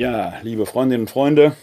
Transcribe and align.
Ja, 0.00 0.32
liebe 0.42 0.64
Freundinnen 0.64 1.02
und 1.02 1.10
Freunde, 1.10 1.54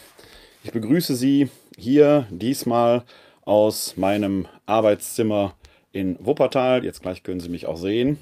ich 0.64 0.72
begrüße 0.72 1.16
Sie 1.16 1.50
hier 1.76 2.28
diesmal 2.30 3.04
aus 3.46 3.98
meinem 3.98 4.46
Arbeitszimmer 4.68 5.56
in 5.92 6.24
Wuppertal. 6.24 6.86
Jetzt 6.86 7.02
gleich 7.02 7.24
können 7.24 7.40
Sie 7.40 7.50
mich 7.50 7.66
auch 7.66 7.78
sehen. 7.78 8.20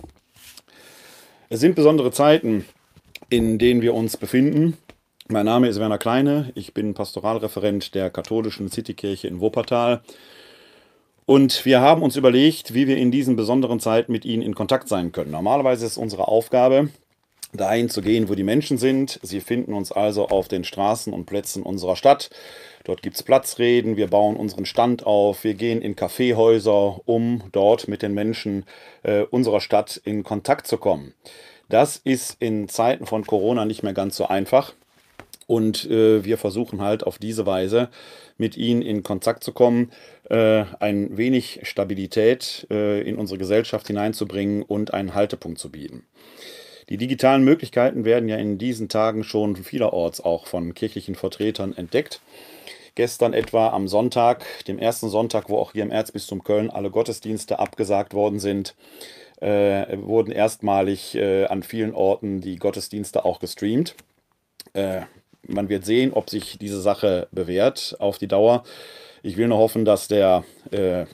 Es 1.49 1.59
sind 1.59 1.75
besondere 1.75 2.11
Zeiten, 2.11 2.63
in 3.27 3.59
denen 3.59 3.81
wir 3.81 3.93
uns 3.93 4.15
befinden. 4.15 4.77
Mein 5.27 5.47
Name 5.47 5.67
ist 5.67 5.81
Werner 5.81 5.97
Kleine, 5.97 6.49
ich 6.55 6.73
bin 6.73 6.93
Pastoralreferent 6.93 7.93
der 7.93 8.09
katholischen 8.09 8.71
Citykirche 8.71 9.27
in 9.27 9.41
Wuppertal. 9.41 9.99
Und 11.25 11.65
wir 11.65 11.81
haben 11.81 12.01
uns 12.01 12.15
überlegt, 12.15 12.73
wie 12.73 12.87
wir 12.87 12.95
in 12.95 13.11
diesen 13.11 13.35
besonderen 13.35 13.81
Zeiten 13.81 14.13
mit 14.13 14.23
Ihnen 14.23 14.43
in 14.43 14.55
Kontakt 14.55 14.87
sein 14.87 15.11
können. 15.11 15.31
Normalerweise 15.31 15.85
ist 15.85 15.97
unsere 15.97 16.29
Aufgabe, 16.29 16.87
dahin 17.57 17.89
zu 17.89 18.01
gehen, 18.01 18.29
wo 18.29 18.35
die 18.35 18.43
Menschen 18.43 18.77
sind. 18.77 19.19
Sie 19.23 19.39
finden 19.39 19.73
uns 19.73 19.91
also 19.91 20.27
auf 20.27 20.47
den 20.47 20.63
Straßen 20.63 21.13
und 21.13 21.25
Plätzen 21.25 21.63
unserer 21.63 21.95
Stadt. 21.95 22.29
Dort 22.83 23.01
gibt 23.01 23.15
es 23.15 23.23
Platzreden, 23.23 23.97
wir 23.97 24.07
bauen 24.07 24.35
unseren 24.35 24.65
Stand 24.65 25.05
auf, 25.05 25.43
wir 25.43 25.55
gehen 25.55 25.81
in 25.81 25.95
Kaffeehäuser, 25.95 27.01
um 27.05 27.43
dort 27.51 27.87
mit 27.87 28.01
den 28.01 28.13
Menschen 28.13 28.65
äh, 29.03 29.23
unserer 29.23 29.59
Stadt 29.59 29.99
in 30.03 30.23
Kontakt 30.23 30.67
zu 30.67 30.77
kommen. 30.77 31.13
Das 31.67 31.97
ist 31.97 32.37
in 32.39 32.69
Zeiten 32.69 33.07
von 33.07 33.25
Corona 33.25 33.65
nicht 33.65 33.81
mehr 33.81 33.93
ganz 33.93 34.15
so 34.17 34.27
einfach. 34.27 34.73
Und 35.47 35.85
äh, 35.89 36.23
wir 36.23 36.37
versuchen 36.37 36.81
halt 36.81 37.03
auf 37.03 37.17
diese 37.17 37.45
Weise 37.45 37.89
mit 38.37 38.57
ihnen 38.57 38.81
in 38.81 39.03
Kontakt 39.03 39.43
zu 39.43 39.51
kommen, 39.51 39.91
äh, 40.29 40.65
ein 40.79 41.17
wenig 41.17 41.61
Stabilität 41.63 42.67
äh, 42.71 43.01
in 43.01 43.15
unsere 43.15 43.37
Gesellschaft 43.37 43.87
hineinzubringen 43.87 44.63
und 44.63 44.93
einen 44.93 45.13
Haltepunkt 45.13 45.59
zu 45.59 45.69
bieten. 45.69 46.05
Die 46.89 46.97
digitalen 46.97 47.43
Möglichkeiten 47.43 48.05
werden 48.05 48.29
ja 48.29 48.37
in 48.37 48.57
diesen 48.57 48.89
Tagen 48.89 49.23
schon 49.23 49.55
vielerorts 49.55 50.21
auch 50.21 50.45
von 50.47 50.73
kirchlichen 50.73 51.15
Vertretern 51.15 51.75
entdeckt. 51.75 52.21
Gestern 52.93 53.33
etwa 53.33 53.69
am 53.69 53.87
Sonntag, 53.87 54.45
dem 54.67 54.79
ersten 54.79 55.09
Sonntag, 55.09 55.49
wo 55.49 55.57
auch 55.57 55.73
hier 55.73 55.83
im 55.83 55.91
Erzbistum 55.91 56.43
Köln 56.43 56.69
alle 56.69 56.91
Gottesdienste 56.91 57.59
abgesagt 57.59 58.13
worden 58.13 58.39
sind, 58.39 58.75
äh, 59.41 59.97
wurden 59.97 60.31
erstmalig 60.31 61.15
äh, 61.15 61.45
an 61.45 61.63
vielen 61.63 61.93
Orten 61.93 62.39
die 62.39 62.55
Gottesdienste 62.55 63.25
auch 63.25 63.39
gestreamt. 63.39 63.95
Äh, 64.73 65.01
man 65.47 65.69
wird 65.69 65.85
sehen, 65.85 66.13
ob 66.13 66.29
sich 66.29 66.57
diese 66.57 66.79
Sache 66.79 67.27
bewährt 67.31 67.97
auf 67.99 68.17
die 68.17 68.27
Dauer. 68.27 68.63
Ich 69.23 69.37
will 69.37 69.47
nur 69.47 69.57
hoffen, 69.57 69.85
dass 69.85 70.07
der 70.07 70.43
äh, 70.71 71.05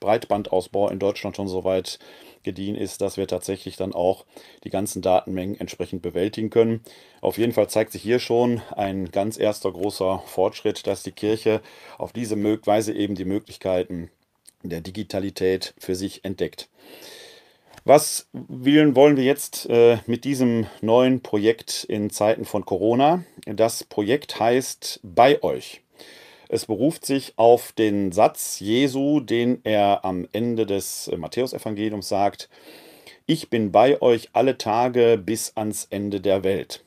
Breitbandausbau 0.00 0.90
in 0.90 0.98
Deutschland 0.98 1.36
schon 1.36 1.48
so 1.48 1.64
weit 1.64 1.98
gediehen 2.42 2.76
ist, 2.76 3.00
dass 3.00 3.16
wir 3.16 3.26
tatsächlich 3.26 3.76
dann 3.76 3.94
auch 3.94 4.24
die 4.64 4.70
ganzen 4.70 5.02
Datenmengen 5.02 5.58
entsprechend 5.58 6.02
bewältigen 6.02 6.50
können. 6.50 6.82
Auf 7.20 7.38
jeden 7.38 7.52
Fall 7.52 7.68
zeigt 7.68 7.92
sich 7.92 8.02
hier 8.02 8.18
schon 8.18 8.62
ein 8.76 9.10
ganz 9.10 9.38
erster 9.38 9.72
großer 9.72 10.22
Fortschritt, 10.26 10.86
dass 10.86 11.02
die 11.02 11.12
Kirche 11.12 11.60
auf 11.98 12.12
diese 12.12 12.36
Weise 12.66 12.92
eben 12.92 13.14
die 13.14 13.24
Möglichkeiten 13.24 14.10
der 14.62 14.80
Digitalität 14.80 15.74
für 15.78 15.94
sich 15.94 16.24
entdeckt. 16.24 16.68
Was 17.84 18.28
wollen 18.32 19.16
wir 19.16 19.24
jetzt 19.24 19.66
äh, 19.70 19.98
mit 20.06 20.24
diesem 20.24 20.66
neuen 20.82 21.22
Projekt 21.22 21.84
in 21.84 22.10
Zeiten 22.10 22.44
von 22.44 22.64
Corona? 22.66 23.24
Das 23.46 23.84
Projekt 23.84 24.38
heißt 24.38 25.00
Bei 25.02 25.42
euch. 25.42 25.80
Es 26.48 26.64
beruft 26.64 27.04
sich 27.04 27.34
auf 27.36 27.72
den 27.72 28.10
Satz 28.10 28.58
Jesu, 28.58 29.20
den 29.20 29.60
er 29.64 30.04
am 30.04 30.26
Ende 30.32 30.64
des 30.64 31.10
Matthäusevangeliums 31.14 32.08
sagt, 32.08 32.48
ich 33.26 33.50
bin 33.50 33.70
bei 33.70 34.00
euch 34.00 34.30
alle 34.32 34.56
Tage 34.56 35.20
bis 35.22 35.54
ans 35.56 35.86
Ende 35.90 36.22
der 36.22 36.44
Welt. 36.44 36.82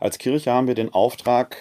Als 0.00 0.16
Kirche 0.16 0.52
haben 0.52 0.66
wir 0.66 0.74
den 0.74 0.94
Auftrag, 0.94 1.56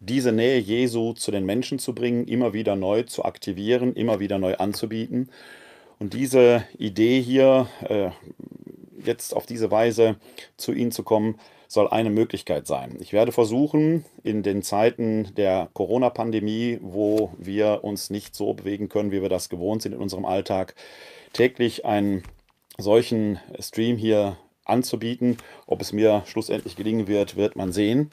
diese 0.00 0.32
Nähe 0.32 0.58
Jesu 0.58 1.14
zu 1.14 1.30
den 1.30 1.46
Menschen 1.46 1.78
zu 1.78 1.94
bringen, 1.94 2.26
immer 2.26 2.52
wieder 2.52 2.76
neu 2.76 3.02
zu 3.04 3.24
aktivieren, 3.24 3.94
immer 3.94 4.20
wieder 4.20 4.38
neu 4.38 4.56
anzubieten. 4.56 5.30
Und 5.98 6.12
diese 6.12 6.64
Idee 6.78 7.22
hier, 7.22 7.68
äh, 7.88 8.10
jetzt 9.04 9.34
auf 9.34 9.46
diese 9.46 9.70
Weise 9.70 10.16
zu 10.58 10.72
Ihnen 10.72 10.92
zu 10.92 11.02
kommen, 11.02 11.38
soll 11.70 11.86
eine 11.86 12.10
Möglichkeit 12.10 12.66
sein. 12.66 12.96
Ich 12.98 13.12
werde 13.12 13.30
versuchen, 13.30 14.04
in 14.24 14.42
den 14.42 14.64
Zeiten 14.64 15.32
der 15.36 15.68
Corona-Pandemie, 15.72 16.80
wo 16.82 17.30
wir 17.38 17.84
uns 17.84 18.10
nicht 18.10 18.34
so 18.34 18.54
bewegen 18.54 18.88
können, 18.88 19.12
wie 19.12 19.22
wir 19.22 19.28
das 19.28 19.48
gewohnt 19.48 19.82
sind 19.82 19.92
in 19.92 20.00
unserem 20.00 20.24
Alltag, 20.24 20.74
täglich 21.32 21.84
einen 21.84 22.24
solchen 22.76 23.38
Stream 23.60 23.96
hier 23.96 24.36
anzubieten. 24.64 25.36
Ob 25.68 25.80
es 25.80 25.92
mir 25.92 26.24
schlussendlich 26.26 26.74
gelingen 26.74 27.06
wird, 27.06 27.36
wird 27.36 27.54
man 27.54 27.70
sehen. 27.70 28.10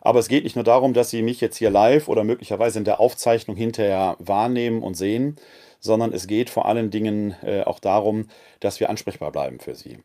Aber 0.00 0.18
es 0.18 0.28
geht 0.28 0.44
nicht 0.44 0.56
nur 0.56 0.64
darum, 0.64 0.94
dass 0.94 1.10
Sie 1.10 1.20
mich 1.20 1.42
jetzt 1.42 1.58
hier 1.58 1.70
live 1.70 2.08
oder 2.08 2.24
möglicherweise 2.24 2.78
in 2.78 2.86
der 2.86 3.00
Aufzeichnung 3.00 3.54
hinterher 3.54 4.16
wahrnehmen 4.18 4.82
und 4.82 4.94
sehen, 4.94 5.36
sondern 5.78 6.14
es 6.14 6.26
geht 6.26 6.48
vor 6.48 6.64
allen 6.64 6.90
Dingen 6.90 7.36
äh, 7.42 7.64
auch 7.64 7.80
darum, 7.80 8.28
dass 8.60 8.80
wir 8.80 8.88
ansprechbar 8.88 9.30
bleiben 9.30 9.60
für 9.60 9.74
Sie. 9.74 9.98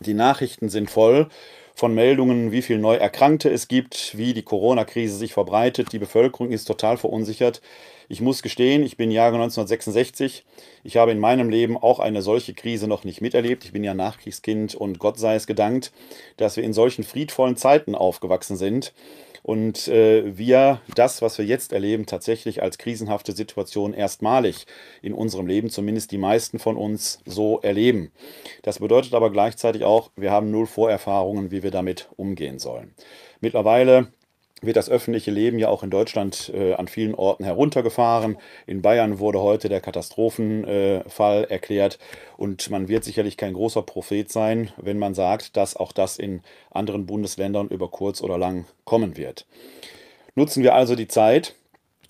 Die 0.00 0.14
Nachrichten 0.14 0.68
sind 0.68 0.88
voll 0.90 1.28
von 1.74 1.92
Meldungen, 1.92 2.52
wie 2.52 2.62
viel 2.62 2.78
neu 2.78 2.94
Erkrankte 2.94 3.50
es 3.50 3.66
gibt, 3.66 4.16
wie 4.16 4.32
die 4.32 4.42
Corona-Krise 4.42 5.16
sich 5.16 5.34
verbreitet. 5.34 5.92
Die 5.92 5.98
Bevölkerung 5.98 6.52
ist 6.52 6.66
total 6.66 6.96
verunsichert. 6.96 7.60
Ich 8.08 8.20
muss 8.20 8.42
gestehen, 8.42 8.84
ich 8.84 8.96
bin 8.96 9.10
Jahre 9.10 9.34
1966. 9.34 10.44
Ich 10.84 10.96
habe 10.96 11.10
in 11.10 11.18
meinem 11.18 11.48
Leben 11.48 11.76
auch 11.76 11.98
eine 11.98 12.22
solche 12.22 12.54
Krise 12.54 12.86
noch 12.86 13.02
nicht 13.02 13.20
miterlebt. 13.20 13.64
Ich 13.64 13.72
bin 13.72 13.82
ja 13.82 13.92
Nachkriegskind 13.92 14.74
und 14.76 15.00
Gott 15.00 15.18
sei 15.18 15.34
es 15.34 15.48
gedankt, 15.48 15.90
dass 16.36 16.56
wir 16.56 16.62
in 16.62 16.72
solchen 16.72 17.02
friedvollen 17.02 17.56
Zeiten 17.56 17.94
aufgewachsen 17.94 18.56
sind 18.56 18.92
und 19.44 19.88
äh, 19.88 20.38
wir 20.38 20.80
das, 20.94 21.20
was 21.20 21.36
wir 21.36 21.44
jetzt 21.44 21.74
erleben, 21.74 22.06
tatsächlich 22.06 22.62
als 22.62 22.78
krisenhafte 22.78 23.32
Situation 23.32 23.92
erstmalig 23.92 24.66
in 25.02 25.12
unserem 25.12 25.46
Leben, 25.46 25.68
zumindest 25.68 26.12
die 26.12 26.18
meisten 26.18 26.58
von 26.58 26.78
uns, 26.78 27.20
so 27.26 27.60
erleben. 27.60 28.10
Das 28.62 28.78
bedeutet 28.78 29.12
aber 29.12 29.30
gleichzeitig 29.30 29.84
auch, 29.84 30.10
wir 30.16 30.30
haben 30.30 30.50
null 30.50 30.64
Vorerfahrungen, 30.64 31.50
wie 31.50 31.62
wir 31.62 31.70
damit 31.70 32.08
umgehen 32.16 32.58
sollen. 32.58 32.94
Mittlerweile 33.40 34.08
wird 34.66 34.76
das 34.76 34.90
öffentliche 34.90 35.30
Leben 35.30 35.58
ja 35.58 35.68
auch 35.68 35.82
in 35.82 35.90
Deutschland 35.90 36.52
äh, 36.54 36.74
an 36.74 36.88
vielen 36.88 37.14
Orten 37.14 37.44
heruntergefahren. 37.44 38.36
In 38.66 38.82
Bayern 38.82 39.18
wurde 39.18 39.40
heute 39.40 39.68
der 39.68 39.80
Katastrophenfall 39.80 41.44
äh, 41.44 41.50
erklärt 41.50 41.98
und 42.36 42.70
man 42.70 42.88
wird 42.88 43.04
sicherlich 43.04 43.36
kein 43.36 43.54
großer 43.54 43.82
Prophet 43.82 44.30
sein, 44.30 44.70
wenn 44.76 44.98
man 44.98 45.14
sagt, 45.14 45.56
dass 45.56 45.76
auch 45.76 45.92
das 45.92 46.18
in 46.18 46.42
anderen 46.70 47.06
Bundesländern 47.06 47.68
über 47.68 47.88
kurz 47.88 48.20
oder 48.22 48.38
lang 48.38 48.66
kommen 48.84 49.16
wird. 49.16 49.46
Nutzen 50.34 50.62
wir 50.62 50.74
also 50.74 50.96
die 50.96 51.08
Zeit, 51.08 51.54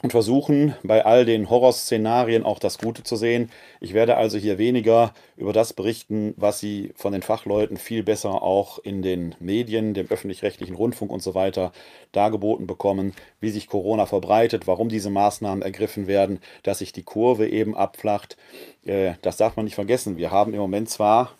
und 0.02 0.10
versuchen 0.10 0.74
bei 0.82 1.04
all 1.04 1.24
den 1.24 1.48
Horrorszenarien 1.48 2.44
auch 2.44 2.58
das 2.58 2.78
Gute 2.78 3.02
zu 3.02 3.16
sehen. 3.16 3.50
Ich 3.80 3.94
werde 3.94 4.16
also 4.16 4.38
hier 4.38 4.58
weniger 4.58 5.14
über 5.36 5.52
das 5.52 5.72
berichten, 5.72 6.34
was 6.36 6.60
Sie 6.60 6.92
von 6.96 7.12
den 7.12 7.22
Fachleuten 7.22 7.76
viel 7.76 8.02
besser 8.02 8.42
auch 8.42 8.78
in 8.78 9.02
den 9.02 9.34
Medien, 9.40 9.94
dem 9.94 10.10
öffentlich-rechtlichen 10.10 10.74
Rundfunk 10.74 11.10
und 11.10 11.22
so 11.22 11.34
weiter 11.34 11.72
dargeboten 12.12 12.66
bekommen, 12.66 13.14
wie 13.40 13.50
sich 13.50 13.68
Corona 13.68 14.06
verbreitet, 14.06 14.66
warum 14.66 14.88
diese 14.88 15.10
Maßnahmen 15.10 15.62
ergriffen 15.62 16.06
werden, 16.06 16.40
dass 16.62 16.78
sich 16.78 16.92
die 16.92 17.02
Kurve 17.02 17.48
eben 17.48 17.76
abflacht. 17.76 18.36
Äh, 18.84 19.14
das 19.22 19.36
darf 19.36 19.56
man 19.56 19.64
nicht 19.64 19.74
vergessen. 19.74 20.16
Wir 20.16 20.30
haben 20.30 20.52
im 20.52 20.60
Moment 20.60 20.90
zwar 20.90 21.32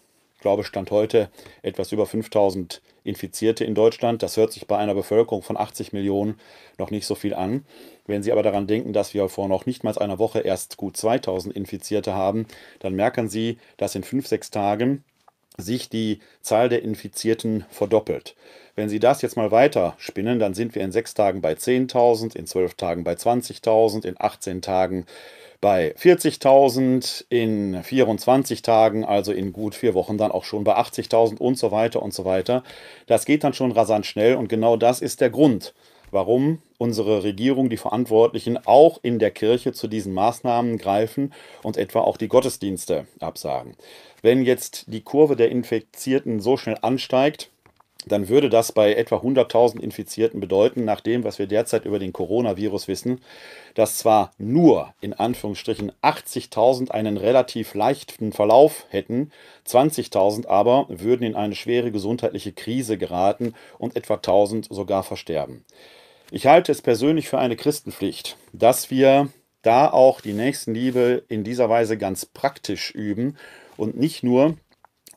glaube, 0.44 0.62
Stand 0.62 0.90
heute 0.90 1.30
etwas 1.62 1.90
über 1.90 2.04
5000 2.04 2.82
Infizierte 3.02 3.64
in 3.64 3.74
Deutschland. 3.74 4.22
Das 4.22 4.36
hört 4.36 4.52
sich 4.52 4.66
bei 4.66 4.76
einer 4.76 4.94
Bevölkerung 4.94 5.42
von 5.42 5.56
80 5.56 5.94
Millionen 5.94 6.38
noch 6.78 6.90
nicht 6.90 7.06
so 7.06 7.14
viel 7.14 7.32
an. 7.32 7.64
Wenn 8.06 8.22
Sie 8.22 8.32
aber 8.32 8.42
daran 8.42 8.66
denken, 8.66 8.92
dass 8.92 9.14
wir 9.14 9.28
vor 9.28 9.48
noch 9.48 9.66
nicht 9.66 9.82
mal 9.82 9.96
einer 9.96 10.18
Woche 10.18 10.40
erst 10.40 10.76
gut 10.76 10.96
2000 10.96 11.54
Infizierte 11.54 12.14
haben, 12.14 12.46
dann 12.80 12.94
merken 12.94 13.28
Sie, 13.28 13.58
dass 13.76 13.94
in 13.94 14.04
fünf, 14.04 14.26
sechs 14.26 14.50
Tagen 14.50 15.04
sich 15.56 15.88
die 15.88 16.18
Zahl 16.40 16.68
der 16.68 16.82
Infizierten 16.82 17.64
verdoppelt. 17.70 18.34
Wenn 18.74 18.88
Sie 18.88 18.98
das 18.98 19.22
jetzt 19.22 19.36
mal 19.36 19.52
weiter 19.52 19.94
spinnen, 19.98 20.38
dann 20.38 20.54
sind 20.54 20.74
wir 20.74 20.82
in 20.82 20.92
sechs 20.92 21.14
Tagen 21.14 21.40
bei 21.40 21.52
10.000, 21.52 22.34
in 22.34 22.46
zwölf 22.46 22.74
Tagen 22.74 23.04
bei 23.04 23.12
20.000, 23.14 24.04
in 24.04 24.16
18 24.18 24.62
Tagen 24.62 25.06
bei 25.60 25.94
40.000, 25.96 27.24
in 27.30 27.82
24 27.82 28.62
Tagen, 28.62 29.04
also 29.04 29.32
in 29.32 29.52
gut 29.52 29.74
vier 29.74 29.94
Wochen 29.94 30.18
dann 30.18 30.32
auch 30.32 30.44
schon 30.44 30.64
bei 30.64 30.76
80.000 30.76 31.38
und 31.38 31.56
so 31.56 31.70
weiter 31.70 32.02
und 32.02 32.12
so 32.12 32.24
weiter. 32.24 32.64
Das 33.06 33.24
geht 33.24 33.44
dann 33.44 33.54
schon 33.54 33.72
rasant 33.72 34.04
schnell 34.04 34.34
und 34.34 34.48
genau 34.48 34.76
das 34.76 35.00
ist 35.00 35.20
der 35.20 35.30
Grund, 35.30 35.72
warum 36.10 36.60
unsere 36.84 37.24
Regierung, 37.24 37.70
die 37.70 37.76
Verantwortlichen 37.76 38.58
auch 38.66 39.00
in 39.02 39.18
der 39.18 39.30
Kirche 39.30 39.72
zu 39.72 39.88
diesen 39.88 40.12
Maßnahmen 40.14 40.78
greifen 40.78 41.32
und 41.62 41.76
etwa 41.76 42.02
auch 42.02 42.16
die 42.16 42.28
Gottesdienste 42.28 43.06
absagen. 43.18 43.74
Wenn 44.22 44.44
jetzt 44.44 44.84
die 44.86 45.00
Kurve 45.00 45.34
der 45.34 45.50
Infizierten 45.50 46.40
so 46.40 46.56
schnell 46.56 46.78
ansteigt, 46.82 47.50
dann 48.06 48.28
würde 48.28 48.50
das 48.50 48.72
bei 48.72 48.94
etwa 48.94 49.16
100.000 49.16 49.80
Infizierten 49.80 50.40
bedeuten, 50.40 50.84
nach 50.84 51.00
dem, 51.00 51.24
was 51.24 51.38
wir 51.38 51.46
derzeit 51.46 51.86
über 51.86 51.98
den 51.98 52.12
Coronavirus 52.12 52.88
wissen, 52.88 53.20
dass 53.74 53.98
zwar 53.98 54.32
nur 54.38 54.92
in 55.00 55.14
Anführungsstrichen 55.14 55.92
80.000 56.02 56.90
einen 56.90 57.16
relativ 57.16 57.74
leichten 57.74 58.32
Verlauf 58.32 58.86
hätten, 58.90 59.30
20.000 59.66 60.46
aber 60.46 60.86
würden 60.88 61.26
in 61.26 61.34
eine 61.34 61.54
schwere 61.54 61.90
gesundheitliche 61.90 62.52
Krise 62.52 62.98
geraten 62.98 63.54
und 63.78 63.96
etwa 63.96 64.14
1.000 64.14 64.72
sogar 64.72 65.02
versterben. 65.02 65.64
Ich 66.34 66.48
halte 66.48 66.72
es 66.72 66.82
persönlich 66.82 67.28
für 67.28 67.38
eine 67.38 67.54
Christenpflicht, 67.54 68.36
dass 68.52 68.90
wir 68.90 69.28
da 69.62 69.88
auch 69.88 70.20
die 70.20 70.32
Nächstenliebe 70.32 71.22
in 71.28 71.44
dieser 71.44 71.70
Weise 71.70 71.96
ganz 71.96 72.26
praktisch 72.26 72.90
üben 72.90 73.36
und 73.76 73.96
nicht 73.96 74.24
nur 74.24 74.56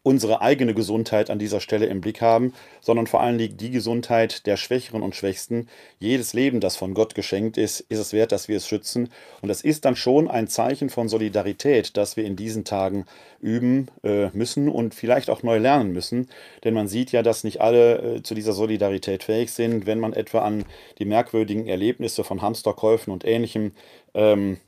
unsere 0.08 0.40
eigene 0.40 0.74
Gesundheit 0.74 1.30
an 1.30 1.38
dieser 1.38 1.60
Stelle 1.60 1.88
im 1.88 2.00
Blick 2.00 2.22
haben, 2.22 2.54
sondern 2.80 3.08
vor 3.08 3.20
allen 3.20 3.38
Dingen 3.38 3.58
die 3.58 3.72
Gesundheit 3.72 4.48
der 4.48 4.56
Schwächeren 4.56 5.04
und 5.04 5.18
Schwächsten. 5.18 5.68
Jedes 6.00 6.32
Leben, 6.32 6.62
das 6.62 6.78
von 6.78 6.94
Gott 6.94 7.14
geschenkt 7.14 7.58
ist, 7.58 7.82
ist 7.82 8.00
es 8.00 8.14
wert, 8.14 8.32
dass 8.32 8.48
wir 8.48 8.56
es 8.56 8.70
schützen. 8.70 9.10
Und 9.42 9.50
es 9.50 9.62
ist 9.62 9.84
dann 9.84 9.98
schon 9.98 10.30
ein 10.30 10.48
Zeichen 10.48 10.90
von 10.90 11.10
Solidarität, 11.10 11.98
das 11.98 12.16
wir 12.16 12.24
in 12.24 12.38
diesen 12.38 12.64
Tagen 12.64 13.06
üben 13.42 13.90
äh, 14.02 14.30
müssen 14.30 14.70
und 14.70 14.96
vielleicht 14.96 15.30
auch 15.30 15.44
neu 15.44 15.58
lernen 15.58 15.92
müssen. 15.92 16.30
Denn 16.64 16.74
man 16.74 16.88
sieht 16.88 17.12
ja, 17.12 17.22
dass 17.22 17.44
nicht 17.44 17.60
alle 17.60 17.98
äh, 17.98 18.24
zu 18.24 18.34
dieser 18.34 18.54
Solidarität 18.54 19.24
fähig 19.24 19.52
sind, 19.52 19.88
wenn 19.88 20.00
man 20.00 20.14
etwa 20.14 20.40
an 20.40 20.64
die 21.00 21.06
merkwürdigen 21.06 21.68
Erlebnisse 21.68 22.24
von 22.24 22.42
Hamsterkäufen 22.42 23.12
und 23.12 23.26
ähnlichem 23.26 23.74
ähm, 24.14 24.62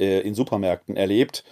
äh, 0.00 0.20
in 0.20 0.34
Supermärkten 0.34 0.96
erlebt. 0.96 1.44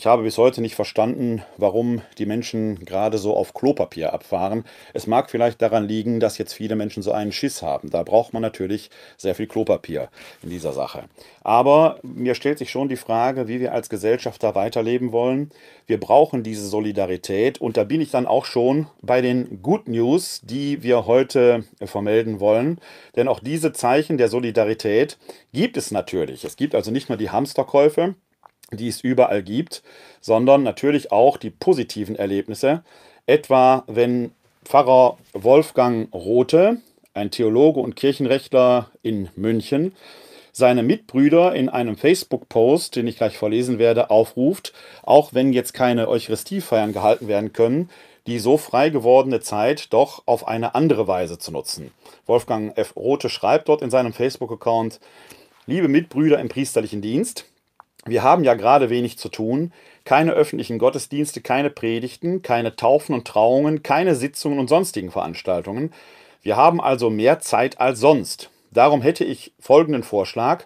Ich 0.00 0.06
habe 0.06 0.22
bis 0.22 0.38
heute 0.38 0.62
nicht 0.62 0.76
verstanden, 0.76 1.42
warum 1.58 2.00
die 2.16 2.24
Menschen 2.24 2.86
gerade 2.86 3.18
so 3.18 3.36
auf 3.36 3.52
Klopapier 3.52 4.14
abfahren. 4.14 4.64
Es 4.94 5.06
mag 5.06 5.30
vielleicht 5.30 5.60
daran 5.60 5.86
liegen, 5.86 6.20
dass 6.20 6.38
jetzt 6.38 6.54
viele 6.54 6.74
Menschen 6.74 7.02
so 7.02 7.12
einen 7.12 7.32
Schiss 7.32 7.60
haben. 7.60 7.90
Da 7.90 8.02
braucht 8.02 8.32
man 8.32 8.40
natürlich 8.40 8.88
sehr 9.18 9.34
viel 9.34 9.46
Klopapier 9.46 10.08
in 10.42 10.48
dieser 10.48 10.72
Sache. 10.72 11.04
Aber 11.42 11.98
mir 12.02 12.34
stellt 12.34 12.56
sich 12.56 12.70
schon 12.70 12.88
die 12.88 12.96
Frage, 12.96 13.46
wie 13.46 13.60
wir 13.60 13.74
als 13.74 13.90
Gesellschaft 13.90 14.42
da 14.42 14.54
weiterleben 14.54 15.12
wollen. 15.12 15.50
Wir 15.86 16.00
brauchen 16.00 16.42
diese 16.42 16.66
Solidarität 16.66 17.60
und 17.60 17.76
da 17.76 17.84
bin 17.84 18.00
ich 18.00 18.10
dann 18.10 18.26
auch 18.26 18.46
schon 18.46 18.86
bei 19.02 19.20
den 19.20 19.60
Good 19.60 19.86
News, 19.86 20.40
die 20.42 20.82
wir 20.82 21.04
heute 21.04 21.64
vermelden 21.84 22.40
wollen. 22.40 22.80
Denn 23.16 23.28
auch 23.28 23.40
diese 23.40 23.74
Zeichen 23.74 24.16
der 24.16 24.28
Solidarität 24.28 25.18
gibt 25.52 25.76
es 25.76 25.90
natürlich. 25.90 26.46
Es 26.46 26.56
gibt 26.56 26.74
also 26.74 26.90
nicht 26.90 27.10
nur 27.10 27.18
die 27.18 27.28
Hamsterkäufe, 27.28 28.14
die 28.72 28.88
es 28.88 29.00
überall 29.00 29.42
gibt, 29.42 29.82
sondern 30.20 30.62
natürlich 30.62 31.12
auch 31.12 31.36
die 31.36 31.50
positiven 31.50 32.16
Erlebnisse. 32.16 32.82
Etwa 33.26 33.84
wenn 33.86 34.32
Pfarrer 34.64 35.18
Wolfgang 35.32 36.12
Rothe, 36.14 36.78
ein 37.14 37.30
Theologe 37.30 37.80
und 37.80 37.96
Kirchenrechtler 37.96 38.90
in 39.02 39.28
München, 39.34 39.94
seine 40.52 40.82
Mitbrüder 40.82 41.54
in 41.54 41.68
einem 41.68 41.96
Facebook-Post, 41.96 42.96
den 42.96 43.06
ich 43.06 43.16
gleich 43.16 43.38
vorlesen 43.38 43.78
werde, 43.78 44.10
aufruft, 44.10 44.72
auch 45.02 45.32
wenn 45.32 45.52
jetzt 45.52 45.72
keine 45.74 46.08
Eucharistiefeiern 46.08 46.92
gehalten 46.92 47.28
werden 47.28 47.52
können, 47.52 47.88
die 48.26 48.38
so 48.38 48.58
frei 48.58 48.90
gewordene 48.90 49.40
Zeit 49.40 49.92
doch 49.92 50.22
auf 50.26 50.46
eine 50.46 50.74
andere 50.74 51.06
Weise 51.08 51.38
zu 51.38 51.50
nutzen. 51.50 51.90
Wolfgang 52.26 52.76
F. 52.76 52.94
Rothe 52.96 53.28
schreibt 53.28 53.68
dort 53.68 53.82
in 53.82 53.90
seinem 53.90 54.12
Facebook-Account, 54.12 55.00
liebe 55.66 55.88
Mitbrüder 55.88 56.38
im 56.38 56.48
priesterlichen 56.48 57.00
Dienst, 57.00 57.46
wir 58.06 58.22
haben 58.22 58.44
ja 58.44 58.54
gerade 58.54 58.90
wenig 58.90 59.18
zu 59.18 59.28
tun. 59.28 59.72
Keine 60.04 60.32
öffentlichen 60.32 60.78
Gottesdienste, 60.78 61.40
keine 61.40 61.70
Predigten, 61.70 62.42
keine 62.42 62.74
Taufen 62.74 63.14
und 63.14 63.26
Trauungen, 63.26 63.82
keine 63.82 64.14
Sitzungen 64.14 64.58
und 64.58 64.68
sonstigen 64.68 65.10
Veranstaltungen. 65.10 65.92
Wir 66.42 66.56
haben 66.56 66.80
also 66.80 67.10
mehr 67.10 67.40
Zeit 67.40 67.80
als 67.80 68.00
sonst. 68.00 68.50
Darum 68.70 69.02
hätte 69.02 69.24
ich 69.24 69.52
folgenden 69.60 70.02
Vorschlag. 70.02 70.64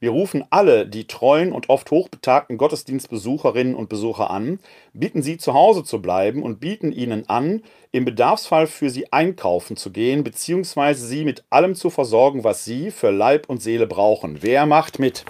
Wir 0.00 0.10
rufen 0.10 0.44
alle 0.50 0.86
die 0.86 1.06
treuen 1.06 1.52
und 1.52 1.70
oft 1.70 1.90
hochbetagten 1.90 2.58
Gottesdienstbesucherinnen 2.58 3.74
und 3.74 3.88
Besucher 3.88 4.30
an, 4.30 4.58
bitten 4.92 5.22
sie 5.22 5.38
zu 5.38 5.54
Hause 5.54 5.82
zu 5.82 6.02
bleiben 6.02 6.42
und 6.42 6.60
bieten 6.60 6.92
ihnen 6.92 7.26
an, 7.30 7.62
im 7.90 8.04
Bedarfsfall 8.04 8.66
für 8.66 8.90
sie 8.90 9.10
einkaufen 9.12 9.78
zu 9.78 9.90
gehen, 9.90 10.22
beziehungsweise 10.22 11.06
sie 11.06 11.24
mit 11.24 11.44
allem 11.48 11.74
zu 11.74 11.88
versorgen, 11.88 12.44
was 12.44 12.66
sie 12.66 12.90
für 12.90 13.10
Leib 13.10 13.48
und 13.48 13.62
Seele 13.62 13.86
brauchen. 13.86 14.42
Wer 14.42 14.66
macht 14.66 14.98
mit? 14.98 15.24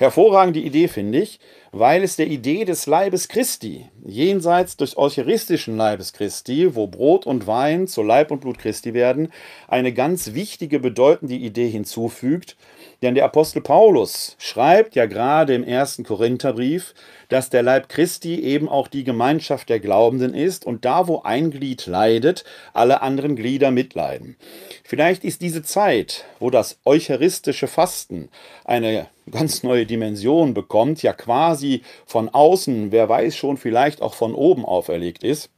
Hervorragende 0.00 0.60
Idee 0.60 0.86
finde 0.86 1.18
ich, 1.18 1.40
weil 1.72 2.04
es 2.04 2.14
der 2.14 2.28
Idee 2.28 2.64
des 2.64 2.86
Leibes 2.86 3.26
Christi, 3.26 3.86
jenseits 4.06 4.76
des 4.76 4.96
eucharistischen 4.96 5.76
Leibes 5.76 6.12
Christi, 6.12 6.76
wo 6.76 6.86
Brot 6.86 7.26
und 7.26 7.48
Wein 7.48 7.88
zu 7.88 8.04
Leib 8.04 8.30
und 8.30 8.40
Blut 8.40 8.58
Christi 8.58 8.94
werden, 8.94 9.32
eine 9.66 9.92
ganz 9.92 10.34
wichtige, 10.34 10.78
bedeutende 10.78 11.34
Idee 11.34 11.68
hinzufügt. 11.68 12.56
Denn 13.02 13.16
der 13.16 13.24
Apostel 13.24 13.60
Paulus 13.60 14.36
schreibt 14.38 14.94
ja 14.94 15.06
gerade 15.06 15.54
im 15.54 15.64
ersten 15.64 16.04
Korintherbrief, 16.04 16.94
dass 17.28 17.50
der 17.50 17.64
Leib 17.64 17.88
Christi 17.88 18.40
eben 18.40 18.68
auch 18.68 18.86
die 18.86 19.02
Gemeinschaft 19.02 19.68
der 19.68 19.80
Glaubenden 19.80 20.32
ist 20.32 20.64
und 20.64 20.84
da, 20.84 21.08
wo 21.08 21.22
ein 21.22 21.50
Glied 21.50 21.86
leidet, 21.86 22.44
alle 22.72 23.02
anderen 23.02 23.34
Glieder 23.34 23.72
mitleiden. 23.72 24.36
Vielleicht 24.84 25.24
ist 25.24 25.42
diese 25.42 25.64
Zeit, 25.64 26.24
wo 26.38 26.50
das 26.50 26.78
eucharistische 26.84 27.66
Fasten 27.66 28.28
eine 28.64 29.08
ganz 29.30 29.62
neue 29.62 29.86
Dimension 29.86 30.54
bekommt, 30.54 31.02
ja 31.02 31.12
quasi 31.12 31.82
von 32.06 32.28
außen, 32.28 32.92
wer 32.92 33.08
weiß 33.08 33.36
schon, 33.36 33.56
vielleicht 33.56 34.02
auch 34.02 34.14
von 34.14 34.34
oben 34.34 34.64
auferlegt 34.64 35.22
ist, 35.24 35.50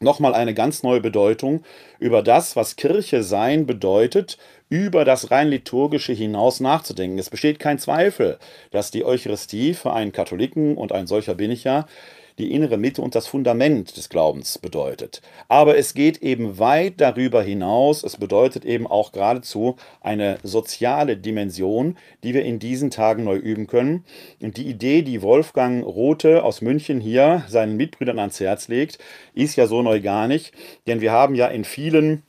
nochmal 0.00 0.34
eine 0.34 0.54
ganz 0.54 0.82
neue 0.82 1.00
Bedeutung 1.00 1.62
über 1.98 2.22
das, 2.22 2.56
was 2.56 2.76
Kirche 2.76 3.22
sein 3.22 3.66
bedeutet, 3.66 4.38
über 4.68 5.04
das 5.04 5.30
rein 5.30 5.48
liturgische 5.48 6.12
hinaus 6.12 6.60
nachzudenken. 6.60 7.18
Es 7.18 7.30
besteht 7.30 7.58
kein 7.58 7.78
Zweifel, 7.78 8.38
dass 8.70 8.90
die 8.90 9.04
Eucharistie 9.04 9.74
für 9.74 9.92
einen 9.92 10.12
Katholiken, 10.12 10.76
und 10.76 10.92
ein 10.92 11.06
solcher 11.06 11.34
bin 11.34 11.50
ich 11.50 11.64
ja, 11.64 11.86
die 12.38 12.52
innere 12.52 12.76
Mitte 12.76 13.02
und 13.02 13.14
das 13.14 13.26
Fundament 13.26 13.96
des 13.96 14.08
Glaubens 14.08 14.58
bedeutet. 14.58 15.22
Aber 15.48 15.76
es 15.76 15.94
geht 15.94 16.22
eben 16.22 16.58
weit 16.58 16.94
darüber 17.00 17.42
hinaus. 17.42 18.02
Es 18.02 18.16
bedeutet 18.16 18.64
eben 18.64 18.86
auch 18.86 19.12
geradezu 19.12 19.76
eine 20.00 20.38
soziale 20.42 21.16
Dimension, 21.16 21.96
die 22.22 22.34
wir 22.34 22.44
in 22.44 22.58
diesen 22.58 22.90
Tagen 22.90 23.24
neu 23.24 23.36
üben 23.36 23.66
können. 23.66 24.04
Und 24.40 24.56
die 24.56 24.66
Idee, 24.66 25.02
die 25.02 25.22
Wolfgang 25.22 25.84
Rothe 25.84 26.42
aus 26.42 26.60
München 26.60 27.00
hier 27.00 27.44
seinen 27.48 27.76
Mitbrüdern 27.76 28.18
ans 28.18 28.40
Herz 28.40 28.68
legt, 28.68 28.98
ist 29.34 29.56
ja 29.56 29.66
so 29.66 29.82
neu 29.82 30.00
gar 30.00 30.26
nicht. 30.26 30.52
Denn 30.86 31.00
wir 31.00 31.12
haben 31.12 31.34
ja 31.34 31.46
in 31.46 31.64
vielen 31.64 32.22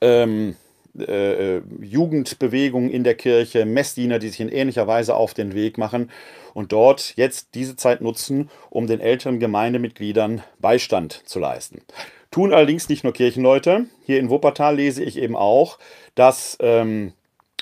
ähm, 0.00 0.56
äh, 1.00 1.62
Jugendbewegungen 1.80 2.90
in 2.90 3.04
der 3.04 3.14
Kirche, 3.14 3.64
Messdiener, 3.64 4.18
die 4.18 4.28
sich 4.28 4.40
in 4.40 4.48
ähnlicher 4.48 4.86
Weise 4.86 5.14
auf 5.14 5.34
den 5.34 5.54
Weg 5.54 5.78
machen 5.78 6.10
und 6.54 6.72
dort 6.72 7.14
jetzt 7.16 7.54
diese 7.54 7.76
Zeit 7.76 8.00
nutzen, 8.00 8.50
um 8.70 8.86
den 8.86 9.00
älteren 9.00 9.38
Gemeindemitgliedern 9.38 10.42
Beistand 10.58 11.22
zu 11.24 11.38
leisten. 11.38 11.82
Tun 12.30 12.52
allerdings 12.52 12.88
nicht 12.88 13.04
nur 13.04 13.12
Kirchenleute. 13.12 13.86
Hier 14.04 14.18
in 14.18 14.28
Wuppertal 14.30 14.76
lese 14.76 15.02
ich 15.02 15.16
eben 15.18 15.36
auch, 15.36 15.78
dass 16.14 16.58
ähm, 16.60 17.12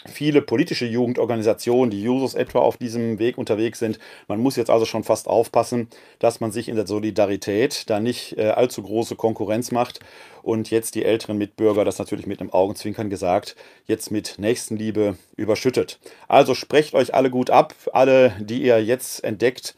viele 0.07 0.43
politische 0.43 0.87
Jugendorganisationen, 0.87 1.91
die 1.91 2.03
Jusos 2.03 2.35
etwa 2.35 2.61
auf 2.61 2.77
diesem 2.77 3.19
Weg 3.19 3.39
unterwegs 3.39 3.79
sind. 3.79 3.99
Man 4.29 4.41
muss 4.41 4.57
jetzt 4.57 4.71
also 4.71 4.85
schon 4.85 5.05
fast 5.05 5.29
aufpassen, 5.29 5.89
dass 6.19 6.41
man 6.41 6.53
sich 6.53 6.69
in 6.69 6.77
der 6.77 6.87
Solidarität 6.87 7.89
da 7.89 8.01
nicht 8.01 8.39
äh, 8.39 8.49
allzu 8.49 8.83
große 8.83 9.17
Konkurrenz 9.17 9.73
macht 9.73 10.01
und 10.43 10.71
jetzt 10.71 10.95
die 10.95 11.05
älteren 11.05 11.39
Mitbürger, 11.39 11.85
das 11.85 11.99
natürlich 11.99 12.27
mit 12.27 12.41
einem 12.41 12.51
Augenzwinkern 12.51 13.11
gesagt, 13.11 13.57
jetzt 13.87 14.11
mit 14.11 14.39
Nächstenliebe 14.39 15.17
überschüttet. 15.37 15.99
Also 16.29 16.55
sprecht 16.55 16.95
euch 16.95 17.15
alle 17.15 17.31
gut 17.31 17.51
ab, 17.51 17.75
alle, 17.93 18.33
die 18.41 18.63
ihr 18.63 18.83
jetzt 18.83 19.25
entdeckt, 19.25 19.75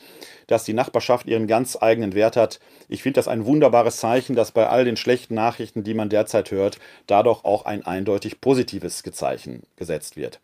dass 0.48 0.64
die 0.64 0.72
Nachbarschaft 0.72 1.26
ihren 1.26 1.46
ganz 1.46 1.78
eigenen 1.80 2.14
Wert 2.14 2.36
hat. 2.36 2.58
Ich 2.88 3.02
finde 3.02 3.18
das 3.18 3.28
ein 3.28 3.46
wunderbares 3.46 3.98
Zeichen, 3.98 4.34
dass 4.34 4.50
bei 4.50 4.66
all 4.66 4.84
den 4.84 4.96
schlechten 4.96 5.34
Nachrichten, 5.34 5.84
die 5.84 5.94
man 5.94 6.08
derzeit 6.08 6.50
hört, 6.50 6.78
dadurch 7.06 7.44
auch 7.44 7.64
ein 7.64 7.86
eindeutig 7.86 8.40
positives 8.40 9.02
Zeichen 9.02 9.62
gesetzt 9.76 10.16
wird. 10.16 10.40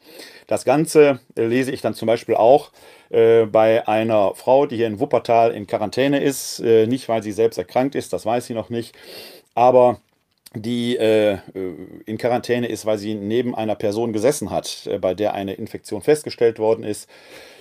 Das 0.46 0.64
Ganze 0.64 1.18
lese 1.34 1.72
ich 1.72 1.80
dann 1.80 1.94
zum 1.94 2.06
Beispiel 2.06 2.36
auch 2.36 2.70
äh, 3.10 3.46
bei 3.46 3.88
einer 3.88 4.34
Frau, 4.34 4.66
die 4.66 4.76
hier 4.76 4.86
in 4.86 5.00
Wuppertal 5.00 5.50
in 5.52 5.66
Quarantäne 5.66 6.22
ist. 6.22 6.60
Äh, 6.60 6.86
nicht, 6.86 7.08
weil 7.08 7.22
sie 7.22 7.32
selbst 7.32 7.56
erkrankt 7.56 7.94
ist, 7.94 8.12
das 8.12 8.24
weiß 8.26 8.46
sie 8.46 8.54
noch 8.54 8.70
nicht. 8.70 8.94
Aber 9.54 9.98
die 10.54 10.96
äh, 10.96 11.38
in 12.06 12.18
Quarantäne 12.18 12.68
ist, 12.68 12.86
weil 12.86 12.98
sie 12.98 13.14
neben 13.14 13.54
einer 13.54 13.74
Person 13.74 14.12
gesessen 14.12 14.50
hat, 14.50 14.86
äh, 14.86 14.98
bei 14.98 15.14
der 15.14 15.34
eine 15.34 15.54
Infektion 15.54 16.02
festgestellt 16.02 16.58
worden 16.58 16.84
ist. 16.84 17.08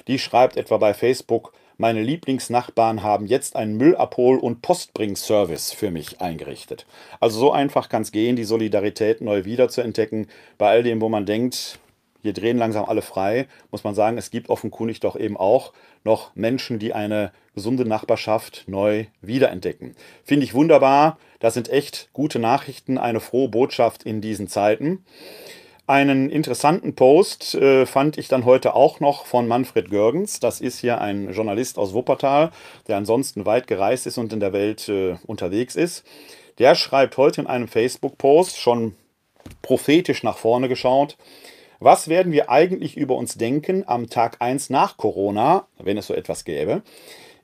Die 0.08 0.20
schreibt 0.20 0.58
etwa 0.58 0.78
bei 0.78 0.94
Facebook, 0.94 1.54
meine 1.78 2.02
Lieblingsnachbarn 2.02 3.04
haben 3.04 3.26
jetzt 3.26 3.56
einen 3.56 3.78
Müllabhol- 3.78 4.40
und 4.40 4.62
Postbringservice 4.62 5.72
für 5.72 5.92
mich 5.92 6.22
eingerichtet. 6.22 6.86
Also 7.20 7.40
so 7.40 7.52
einfach 7.52 7.90
kann 7.90 8.04
es 8.04 8.12
gehen, 8.12 8.36
die 8.36 8.44
Solidarität 8.44 9.22
neu 9.22 9.46
wieder 9.46 9.70
zu 9.70 9.82
entdecken. 9.82 10.28
Bei 10.58 10.70
all 10.70 10.84
dem, 10.84 11.02
wo 11.02 11.10
man 11.10 11.26
denkt, 11.26 11.80
hier 12.22 12.34
drehen 12.34 12.58
langsam 12.58 12.86
alle 12.86 13.02
frei, 13.02 13.48
muss 13.70 13.84
man 13.84 13.96
sagen, 13.96 14.18
es 14.18 14.32
gibt 14.32 14.50
offenkundig 14.50 15.02
doch 15.02 15.18
eben 15.18 15.36
auch 15.36 15.74
noch 16.06 16.34
Menschen, 16.36 16.80
die 16.80 16.94
eine 16.94 17.32
gesunde 17.54 17.86
Nachbarschaft 17.86 18.64
neu 18.68 19.06
wiederentdecken. 19.22 19.96
Finde 20.24 20.46
ich 20.46 20.54
wunderbar. 20.54 21.18
Das 21.40 21.54
sind 21.54 21.70
echt 21.70 22.10
gute 22.14 22.40
Nachrichten, 22.40 22.98
eine 22.98 23.20
frohe 23.20 23.50
Botschaft 23.50 24.04
in 24.04 24.22
diesen 24.22 24.48
Zeiten. 24.48 25.04
Einen 25.86 26.30
interessanten 26.30 26.96
Post 26.96 27.56
äh, 27.56 27.86
fand 27.86 28.18
ich 28.18 28.30
dann 28.30 28.46
heute 28.46 28.74
auch 28.74 29.02
noch 29.02 29.26
von 29.26 29.50
Manfred 29.50 29.90
Görgens. 29.90 30.40
Das 30.40 30.62
ist 30.62 30.80
hier 30.80 31.02
ein 31.02 31.34
Journalist 31.34 31.78
aus 31.78 31.94
Wuppertal, 31.94 32.52
der 32.88 32.96
ansonsten 32.96 33.46
weit 33.46 33.68
gereist 33.68 34.08
ist 34.08 34.18
und 34.18 34.32
in 34.32 34.40
der 34.40 34.54
Welt 34.54 34.88
äh, 34.88 35.18
unterwegs 35.28 35.76
ist. 35.76 36.06
Der 36.58 36.76
schreibt 36.76 37.18
heute 37.18 37.42
in 37.42 37.48
einem 37.48 37.68
Facebook-Post, 37.68 38.58
schon 38.58 38.96
prophetisch 39.62 40.24
nach 40.24 40.38
vorne 40.38 40.70
geschaut, 40.70 41.18
was 41.82 42.08
werden 42.08 42.32
wir 42.32 42.50
eigentlich 42.50 42.96
über 42.96 43.16
uns 43.16 43.36
denken 43.36 43.84
am 43.86 44.10
Tag 44.10 44.38
1 44.40 44.70
nach 44.70 44.96
Corona, 44.96 45.68
wenn 45.80 45.98
es 45.98 46.08
so 46.08 46.14
etwas 46.14 46.46
gäbe? 46.46 46.82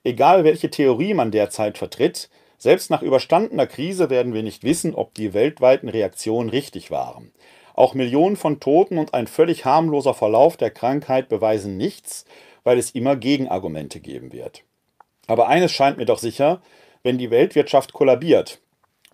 Egal 0.02 0.44
welche 0.44 0.70
Theorie 0.70 1.12
man 1.12 1.30
derzeit 1.30 1.76
vertritt, 1.76 2.30
selbst 2.56 2.88
nach 2.88 3.02
überstandener 3.02 3.66
Krise 3.66 4.08
werden 4.08 4.32
wir 4.32 4.42
nicht 4.42 4.64
wissen, 4.64 4.94
ob 4.94 5.12
die 5.12 5.34
weltweiten 5.34 5.90
Reaktionen 5.90 6.48
richtig 6.48 6.90
waren. 6.90 7.32
Auch 7.80 7.94
Millionen 7.94 8.36
von 8.36 8.60
Toten 8.60 8.98
und 8.98 9.14
ein 9.14 9.26
völlig 9.26 9.64
harmloser 9.64 10.12
Verlauf 10.12 10.58
der 10.58 10.70
Krankheit 10.70 11.30
beweisen 11.30 11.78
nichts, 11.78 12.26
weil 12.62 12.76
es 12.76 12.90
immer 12.90 13.16
Gegenargumente 13.16 14.00
geben 14.00 14.34
wird. 14.34 14.64
Aber 15.26 15.48
eines 15.48 15.72
scheint 15.72 15.96
mir 15.96 16.04
doch 16.04 16.18
sicher, 16.18 16.60
wenn 17.02 17.16
die 17.16 17.30
Weltwirtschaft 17.30 17.94
kollabiert 17.94 18.60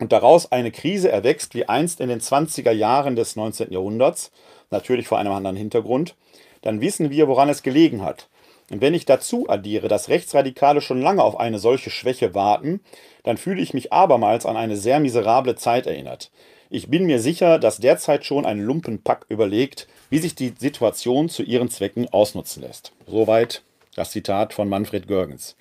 und 0.00 0.10
daraus 0.10 0.50
eine 0.50 0.72
Krise 0.72 1.12
erwächst 1.12 1.54
wie 1.54 1.68
einst 1.68 2.00
in 2.00 2.08
den 2.08 2.18
20er 2.18 2.72
Jahren 2.72 3.14
des 3.14 3.36
19. 3.36 3.70
Jahrhunderts, 3.70 4.32
natürlich 4.70 5.06
vor 5.06 5.20
einem 5.20 5.30
anderen 5.30 5.56
Hintergrund, 5.56 6.16
dann 6.62 6.80
wissen 6.80 7.10
wir, 7.10 7.28
woran 7.28 7.48
es 7.48 7.62
gelegen 7.62 8.02
hat. 8.02 8.28
Und 8.72 8.80
wenn 8.80 8.94
ich 8.94 9.04
dazu 9.04 9.48
addiere, 9.48 9.86
dass 9.86 10.08
Rechtsradikale 10.08 10.80
schon 10.80 11.00
lange 11.00 11.22
auf 11.22 11.38
eine 11.38 11.60
solche 11.60 11.90
Schwäche 11.90 12.34
warten, 12.34 12.80
dann 13.22 13.36
fühle 13.36 13.62
ich 13.62 13.74
mich 13.74 13.92
abermals 13.92 14.44
an 14.44 14.56
eine 14.56 14.76
sehr 14.76 14.98
miserable 14.98 15.54
Zeit 15.54 15.86
erinnert. 15.86 16.32
Ich 16.68 16.88
bin 16.88 17.06
mir 17.06 17.20
sicher, 17.20 17.58
dass 17.58 17.78
derzeit 17.78 18.24
schon 18.24 18.44
ein 18.44 18.60
Lumpenpack 18.60 19.26
überlegt, 19.28 19.86
wie 20.10 20.18
sich 20.18 20.34
die 20.34 20.52
Situation 20.58 21.28
zu 21.28 21.42
ihren 21.42 21.70
Zwecken 21.70 22.08
ausnutzen 22.08 22.62
lässt. 22.62 22.92
Soweit 23.06 23.62
das 23.94 24.10
Zitat 24.10 24.52
von 24.52 24.68
Manfred 24.68 25.06
Görgens. 25.06 25.56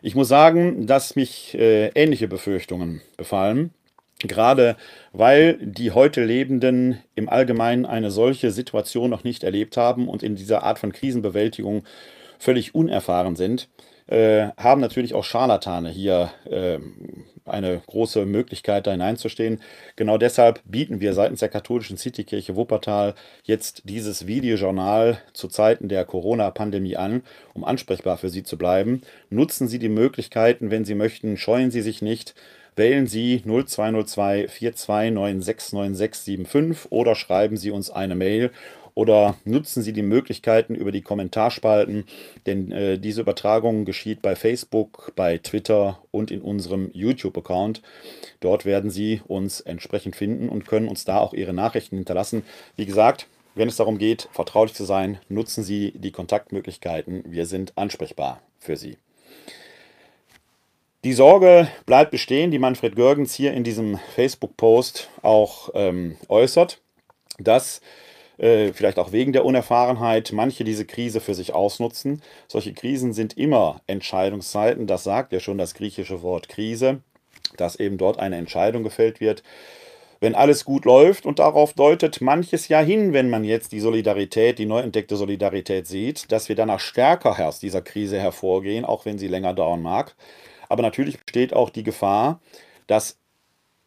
Ich 0.00 0.14
muss 0.14 0.28
sagen, 0.28 0.86
dass 0.86 1.16
mich 1.16 1.54
äh, 1.54 1.88
ähnliche 1.88 2.28
Befürchtungen 2.28 3.00
befallen, 3.16 3.72
gerade 4.20 4.76
weil 5.12 5.58
die 5.60 5.90
heute 5.90 6.24
Lebenden 6.24 7.02
im 7.16 7.28
Allgemeinen 7.28 7.84
eine 7.84 8.12
solche 8.12 8.52
Situation 8.52 9.10
noch 9.10 9.24
nicht 9.24 9.42
erlebt 9.42 9.76
haben 9.76 10.08
und 10.08 10.22
in 10.22 10.36
dieser 10.36 10.62
Art 10.62 10.78
von 10.78 10.92
Krisenbewältigung 10.92 11.82
völlig 12.38 12.76
unerfahren 12.76 13.34
sind, 13.34 13.68
äh, 14.08 14.48
haben 14.56 14.80
natürlich 14.80 15.14
auch 15.14 15.24
Scharlatane 15.24 15.90
hier 15.90 16.30
äh, 16.50 16.78
eine 17.48 17.80
große 17.86 18.26
Möglichkeit, 18.26 18.86
da 18.86 18.92
hineinzustehen. 18.92 19.60
Genau 19.96 20.18
deshalb 20.18 20.60
bieten 20.64 21.00
wir 21.00 21.14
seitens 21.14 21.40
der 21.40 21.48
katholischen 21.48 21.96
Citykirche 21.96 22.54
Wuppertal 22.56 23.14
jetzt 23.44 23.82
dieses 23.84 24.26
Videojournal 24.26 25.18
zu 25.32 25.48
Zeiten 25.48 25.88
der 25.88 26.04
Corona-Pandemie 26.04 26.96
an, 26.96 27.22
um 27.54 27.64
ansprechbar 27.64 28.18
für 28.18 28.28
Sie 28.28 28.42
zu 28.42 28.58
bleiben. 28.58 29.00
Nutzen 29.30 29.68
Sie 29.68 29.78
die 29.78 29.88
Möglichkeiten, 29.88 30.70
wenn 30.70 30.84
Sie 30.84 30.94
möchten, 30.94 31.36
scheuen 31.36 31.70
Sie 31.70 31.82
sich 31.82 32.02
nicht. 32.02 32.34
Wählen 32.76 33.06
Sie 33.08 33.42
0202 33.44 34.46
42969675 34.46 36.86
oder 36.90 37.16
schreiben 37.16 37.56
Sie 37.56 37.72
uns 37.72 37.90
eine 37.90 38.14
Mail 38.14 38.52
oder 38.98 39.36
nutzen 39.44 39.84
Sie 39.84 39.92
die 39.92 40.02
Möglichkeiten 40.02 40.74
über 40.74 40.90
die 40.90 41.02
Kommentarspalten, 41.02 42.04
denn 42.46 42.72
äh, 42.72 42.98
diese 42.98 43.20
Übertragung 43.20 43.84
geschieht 43.84 44.22
bei 44.22 44.34
Facebook, 44.34 45.12
bei 45.14 45.38
Twitter 45.38 46.00
und 46.10 46.32
in 46.32 46.42
unserem 46.42 46.90
YouTube-Account. 46.92 47.80
Dort 48.40 48.64
werden 48.64 48.90
Sie 48.90 49.20
uns 49.28 49.60
entsprechend 49.60 50.16
finden 50.16 50.48
und 50.48 50.66
können 50.66 50.88
uns 50.88 51.04
da 51.04 51.20
auch 51.20 51.32
Ihre 51.32 51.52
Nachrichten 51.52 51.94
hinterlassen. 51.94 52.42
Wie 52.74 52.86
gesagt, 52.86 53.28
wenn 53.54 53.68
es 53.68 53.76
darum 53.76 53.98
geht, 53.98 54.28
vertraulich 54.32 54.74
zu 54.74 54.82
sein, 54.82 55.18
nutzen 55.28 55.62
Sie 55.62 55.92
die 55.94 56.10
Kontaktmöglichkeiten. 56.10 57.22
Wir 57.24 57.46
sind 57.46 57.78
ansprechbar 57.78 58.42
für 58.58 58.76
Sie. 58.76 58.98
Die 61.04 61.12
Sorge 61.12 61.68
bleibt 61.86 62.10
bestehen, 62.10 62.50
die 62.50 62.58
Manfred 62.58 62.96
Görgens 62.96 63.32
hier 63.32 63.52
in 63.52 63.62
diesem 63.62 64.00
Facebook-Post 64.16 65.08
auch 65.22 65.68
ähm, 65.74 66.16
äußert, 66.28 66.80
dass 67.38 67.80
äh, 68.38 68.72
vielleicht 68.72 68.98
auch 68.98 69.12
wegen 69.12 69.32
der 69.32 69.44
Unerfahrenheit, 69.44 70.32
manche 70.32 70.64
diese 70.64 70.84
Krise 70.84 71.20
für 71.20 71.34
sich 71.34 71.52
ausnutzen. 71.52 72.22
Solche 72.46 72.72
Krisen 72.72 73.12
sind 73.12 73.36
immer 73.36 73.80
Entscheidungszeiten, 73.86 74.86
das 74.86 75.04
sagt 75.04 75.32
ja 75.32 75.40
schon 75.40 75.58
das 75.58 75.74
griechische 75.74 76.22
Wort 76.22 76.48
Krise, 76.48 77.00
dass 77.56 77.76
eben 77.76 77.98
dort 77.98 78.18
eine 78.18 78.36
Entscheidung 78.36 78.82
gefällt 78.82 79.20
wird. 79.20 79.42
Wenn 80.20 80.34
alles 80.34 80.64
gut 80.64 80.84
läuft 80.84 81.26
und 81.26 81.38
darauf 81.38 81.74
deutet 81.74 82.20
manches 82.20 82.66
ja 82.66 82.80
hin, 82.80 83.12
wenn 83.12 83.30
man 83.30 83.44
jetzt 83.44 83.70
die 83.70 83.78
Solidarität, 83.78 84.58
die 84.58 84.66
neu 84.66 84.80
entdeckte 84.80 85.16
Solidarität 85.16 85.86
sieht, 85.86 86.32
dass 86.32 86.48
wir 86.48 86.56
danach 86.56 86.80
stärker 86.80 87.46
aus 87.46 87.60
dieser 87.60 87.82
Krise 87.82 88.18
hervorgehen, 88.18 88.84
auch 88.84 89.04
wenn 89.04 89.18
sie 89.18 89.28
länger 89.28 89.54
dauern 89.54 89.80
mag. 89.80 90.16
Aber 90.68 90.82
natürlich 90.82 91.18
besteht 91.20 91.54
auch 91.54 91.70
die 91.70 91.84
Gefahr, 91.84 92.40
dass 92.88 93.18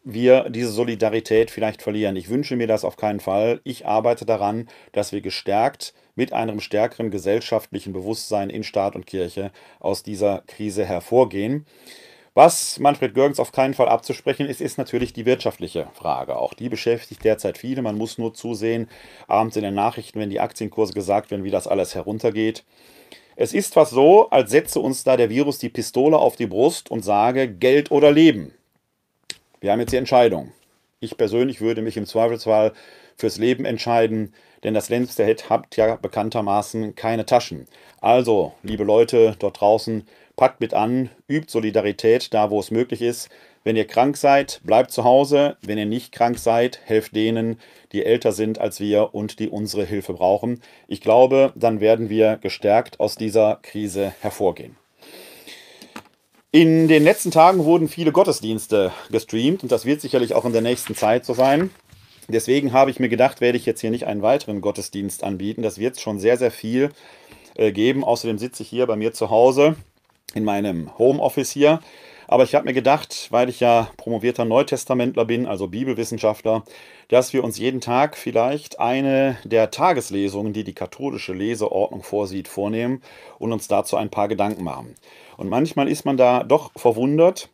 wir 0.04 0.50
diese 0.50 0.70
Solidarität 0.70 1.50
vielleicht 1.50 1.82
verlieren. 1.82 2.16
Ich 2.16 2.28
wünsche 2.28 2.56
mir 2.56 2.66
das 2.66 2.84
auf 2.84 2.96
keinen 2.96 3.20
Fall. 3.20 3.60
Ich 3.64 3.86
arbeite 3.86 4.26
daran, 4.26 4.68
dass 4.92 5.12
wir 5.12 5.20
gestärkt 5.20 5.94
mit 6.14 6.32
einem 6.32 6.60
stärkeren 6.60 7.10
gesellschaftlichen 7.10 7.92
Bewusstsein 7.92 8.50
in 8.50 8.64
Staat 8.64 8.96
und 8.96 9.06
Kirche 9.06 9.52
aus 9.80 10.02
dieser 10.02 10.42
Krise 10.46 10.84
hervorgehen. 10.84 11.66
Was 12.34 12.78
Manfred 12.78 13.14
Görgens 13.14 13.38
auf 13.38 13.52
keinen 13.52 13.74
Fall 13.74 13.88
abzusprechen 13.88 14.46
ist, 14.46 14.62
ist 14.62 14.78
natürlich 14.78 15.12
die 15.12 15.26
wirtschaftliche 15.26 15.88
Frage. 15.92 16.36
Auch 16.36 16.54
die 16.54 16.70
beschäftigt 16.70 17.22
derzeit 17.24 17.58
viele. 17.58 17.82
Man 17.82 17.98
muss 17.98 18.16
nur 18.16 18.32
zusehen, 18.32 18.88
abends 19.28 19.56
in 19.56 19.62
den 19.62 19.74
Nachrichten, 19.74 20.18
wenn 20.18 20.30
die 20.30 20.40
Aktienkurse 20.40 20.94
gesagt 20.94 21.30
werden, 21.30 21.44
wie 21.44 21.50
das 21.50 21.66
alles 21.66 21.94
heruntergeht. 21.94 22.64
Es 23.36 23.52
ist 23.52 23.74
fast 23.74 23.92
so, 23.92 24.30
als 24.30 24.50
setze 24.50 24.80
uns 24.80 25.04
da 25.04 25.16
der 25.16 25.28
Virus 25.28 25.58
die 25.58 25.68
Pistole 25.68 26.16
auf 26.16 26.36
die 26.36 26.46
Brust 26.46 26.90
und 26.90 27.04
sage 27.04 27.48
Geld 27.48 27.90
oder 27.90 28.10
Leben. 28.10 28.52
Wir 29.62 29.70
haben 29.70 29.78
jetzt 29.78 29.92
die 29.92 29.96
Entscheidung. 29.96 30.50
Ich 30.98 31.16
persönlich 31.16 31.60
würde 31.60 31.82
mich 31.82 31.96
im 31.96 32.04
Zweifelsfall 32.04 32.72
fürs 33.16 33.38
Leben 33.38 33.64
entscheiden, 33.64 34.34
denn 34.64 34.74
das 34.74 34.88
Hit 34.88 35.48
hat 35.50 35.76
ja 35.76 35.94
bekanntermaßen 35.94 36.96
keine 36.96 37.26
Taschen. 37.26 37.68
Also, 38.00 38.54
liebe 38.64 38.82
Leute 38.82 39.36
dort 39.38 39.60
draußen, 39.60 40.04
packt 40.34 40.60
mit 40.60 40.74
an, 40.74 41.10
übt 41.28 41.48
Solidarität 41.48 42.34
da, 42.34 42.50
wo 42.50 42.58
es 42.58 42.72
möglich 42.72 43.02
ist. 43.02 43.28
Wenn 43.62 43.76
ihr 43.76 43.86
krank 43.86 44.16
seid, 44.16 44.60
bleibt 44.64 44.90
zu 44.90 45.04
Hause. 45.04 45.56
Wenn 45.62 45.78
ihr 45.78 45.86
nicht 45.86 46.10
krank 46.10 46.40
seid, 46.40 46.80
helft 46.84 47.14
denen, 47.14 47.60
die 47.92 48.04
älter 48.04 48.32
sind 48.32 48.58
als 48.58 48.80
wir 48.80 49.14
und 49.14 49.38
die 49.38 49.48
unsere 49.48 49.84
Hilfe 49.84 50.14
brauchen. 50.14 50.60
Ich 50.88 51.00
glaube, 51.00 51.52
dann 51.54 51.80
werden 51.80 52.08
wir 52.08 52.36
gestärkt 52.36 52.98
aus 52.98 53.14
dieser 53.14 53.60
Krise 53.62 54.12
hervorgehen. 54.22 54.81
In 56.54 56.86
den 56.86 57.02
letzten 57.02 57.30
Tagen 57.30 57.64
wurden 57.64 57.88
viele 57.88 58.12
Gottesdienste 58.12 58.92
gestreamt 59.10 59.62
und 59.62 59.72
das 59.72 59.86
wird 59.86 60.02
sicherlich 60.02 60.34
auch 60.34 60.44
in 60.44 60.52
der 60.52 60.60
nächsten 60.60 60.94
Zeit 60.94 61.24
so 61.24 61.32
sein. 61.32 61.70
Deswegen 62.28 62.74
habe 62.74 62.90
ich 62.90 63.00
mir 63.00 63.08
gedacht, 63.08 63.40
werde 63.40 63.56
ich 63.56 63.64
jetzt 63.64 63.80
hier 63.80 63.90
nicht 63.90 64.06
einen 64.06 64.20
weiteren 64.20 64.60
Gottesdienst 64.60 65.24
anbieten. 65.24 65.62
Das 65.62 65.78
wird 65.78 65.98
schon 65.98 66.18
sehr, 66.18 66.36
sehr 66.36 66.50
viel 66.50 66.90
äh, 67.54 67.72
geben. 67.72 68.04
Außerdem 68.04 68.36
sitze 68.36 68.64
ich 68.64 68.68
hier 68.68 68.86
bei 68.86 68.96
mir 68.96 69.14
zu 69.14 69.30
Hause 69.30 69.76
in 70.34 70.44
meinem 70.44 70.90
Homeoffice 70.98 71.50
hier. 71.50 71.80
Aber 72.32 72.44
ich 72.44 72.54
habe 72.54 72.64
mir 72.64 72.72
gedacht, 72.72 73.26
weil 73.28 73.50
ich 73.50 73.60
ja 73.60 73.90
promovierter 73.98 74.46
Neutestamentler 74.46 75.26
bin, 75.26 75.44
also 75.44 75.68
Bibelwissenschaftler, 75.68 76.64
dass 77.08 77.34
wir 77.34 77.44
uns 77.44 77.58
jeden 77.58 77.82
Tag 77.82 78.16
vielleicht 78.16 78.80
eine 78.80 79.36
der 79.44 79.70
Tageslesungen, 79.70 80.54
die 80.54 80.64
die 80.64 80.72
katholische 80.72 81.34
Leseordnung 81.34 82.02
vorsieht, 82.02 82.48
vornehmen 82.48 83.02
und 83.38 83.52
uns 83.52 83.68
dazu 83.68 83.98
ein 83.98 84.08
paar 84.08 84.28
Gedanken 84.28 84.64
machen. 84.64 84.94
Und 85.36 85.50
manchmal 85.50 85.88
ist 85.88 86.06
man 86.06 86.16
da 86.16 86.42
doch 86.42 86.70
verwundert, 86.74 87.50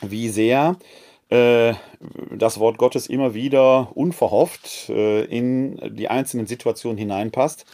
wie 0.00 0.30
sehr 0.30 0.76
äh, 1.28 1.74
das 2.30 2.58
Wort 2.58 2.78
Gottes 2.78 3.08
immer 3.08 3.34
wieder 3.34 3.94
unverhofft 3.94 4.88
äh, 4.88 5.24
in 5.24 5.78
die 5.96 6.08
einzelnen 6.08 6.46
Situationen 6.46 6.96
hineinpasst. 6.96 7.66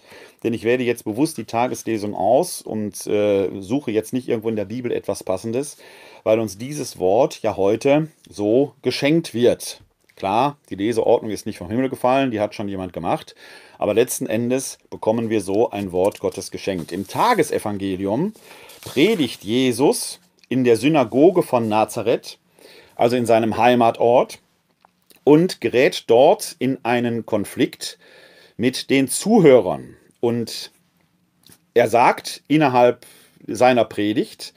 Denn 0.42 0.52
ich 0.52 0.64
wähle 0.64 0.82
jetzt 0.82 1.04
bewusst 1.04 1.38
die 1.38 1.44
Tageslesung 1.44 2.16
aus 2.16 2.60
und 2.60 3.06
äh, 3.06 3.50
suche 3.60 3.92
jetzt 3.92 4.12
nicht 4.12 4.28
irgendwo 4.28 4.48
in 4.48 4.56
der 4.56 4.64
Bibel 4.64 4.90
etwas 4.90 5.22
Passendes, 5.22 5.76
weil 6.24 6.38
uns 6.38 6.58
dieses 6.58 6.98
Wort 6.98 7.42
ja 7.42 7.56
heute 7.56 8.08
so 8.28 8.74
geschenkt 8.82 9.34
wird. 9.34 9.80
Klar, 10.16 10.58
die 10.68 10.74
Leseordnung 10.74 11.30
ist 11.30 11.46
nicht 11.46 11.58
vom 11.58 11.70
Himmel 11.70 11.88
gefallen, 11.88 12.30
die 12.30 12.40
hat 12.40 12.54
schon 12.54 12.68
jemand 12.68 12.92
gemacht, 12.92 13.34
aber 13.78 13.94
letzten 13.94 14.26
Endes 14.26 14.78
bekommen 14.90 15.30
wir 15.30 15.40
so 15.40 15.70
ein 15.70 15.92
Wort 15.92 16.20
Gottes 16.20 16.50
geschenkt. 16.50 16.92
Im 16.92 17.06
Tagesevangelium 17.08 18.34
predigt 18.82 19.44
Jesus 19.44 20.20
in 20.50 20.64
der 20.64 20.76
Synagoge 20.76 21.42
von 21.42 21.68
Nazareth, 21.68 22.38
also 22.96 23.16
in 23.16 23.24
seinem 23.24 23.56
Heimatort, 23.56 24.40
und 25.24 25.60
gerät 25.60 26.04
dort 26.08 26.56
in 26.58 26.78
einen 26.82 27.24
Konflikt 27.24 27.98
mit 28.58 28.90
den 28.90 29.08
Zuhörern. 29.08 29.96
Und 30.20 30.70
er 31.72 31.88
sagt 31.88 32.42
innerhalb 32.48 33.06
seiner 33.46 33.84
Predigt, 33.84 34.52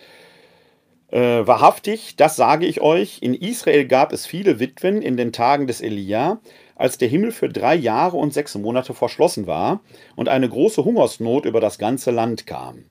äh, 1.13 1.45
wahrhaftig, 1.45 2.15
das 2.15 2.35
sage 2.35 2.65
ich 2.65 2.81
euch, 2.81 3.19
in 3.21 3.35
Israel 3.35 3.85
gab 3.85 4.11
es 4.11 4.25
viele 4.25 4.59
Witwen 4.59 5.03
in 5.03 5.15
den 5.15 5.31
Tagen 5.31 5.67
des 5.67 5.79
Elia, 5.79 6.39
als 6.75 6.97
der 6.97 7.07
Himmel 7.07 7.31
für 7.31 7.49
drei 7.49 7.75
Jahre 7.75 8.17
und 8.17 8.33
sechs 8.33 8.55
Monate 8.55 8.95
verschlossen 8.95 9.45
war 9.45 9.81
und 10.15 10.27
eine 10.27 10.49
große 10.49 10.83
Hungersnot 10.83 11.45
über 11.45 11.61
das 11.61 11.77
ganze 11.77 12.09
Land 12.09 12.47
kam. 12.47 12.85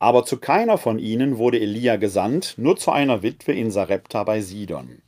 Aber 0.00 0.24
zu 0.24 0.38
keiner 0.38 0.78
von 0.78 0.98
ihnen 0.98 1.38
wurde 1.38 1.60
Elia 1.60 1.94
gesandt, 1.94 2.54
nur 2.56 2.76
zu 2.76 2.90
einer 2.90 3.22
Witwe 3.22 3.52
in 3.52 3.70
Sarepta 3.70 4.24
bei 4.24 4.40
Sidon. 4.40 5.02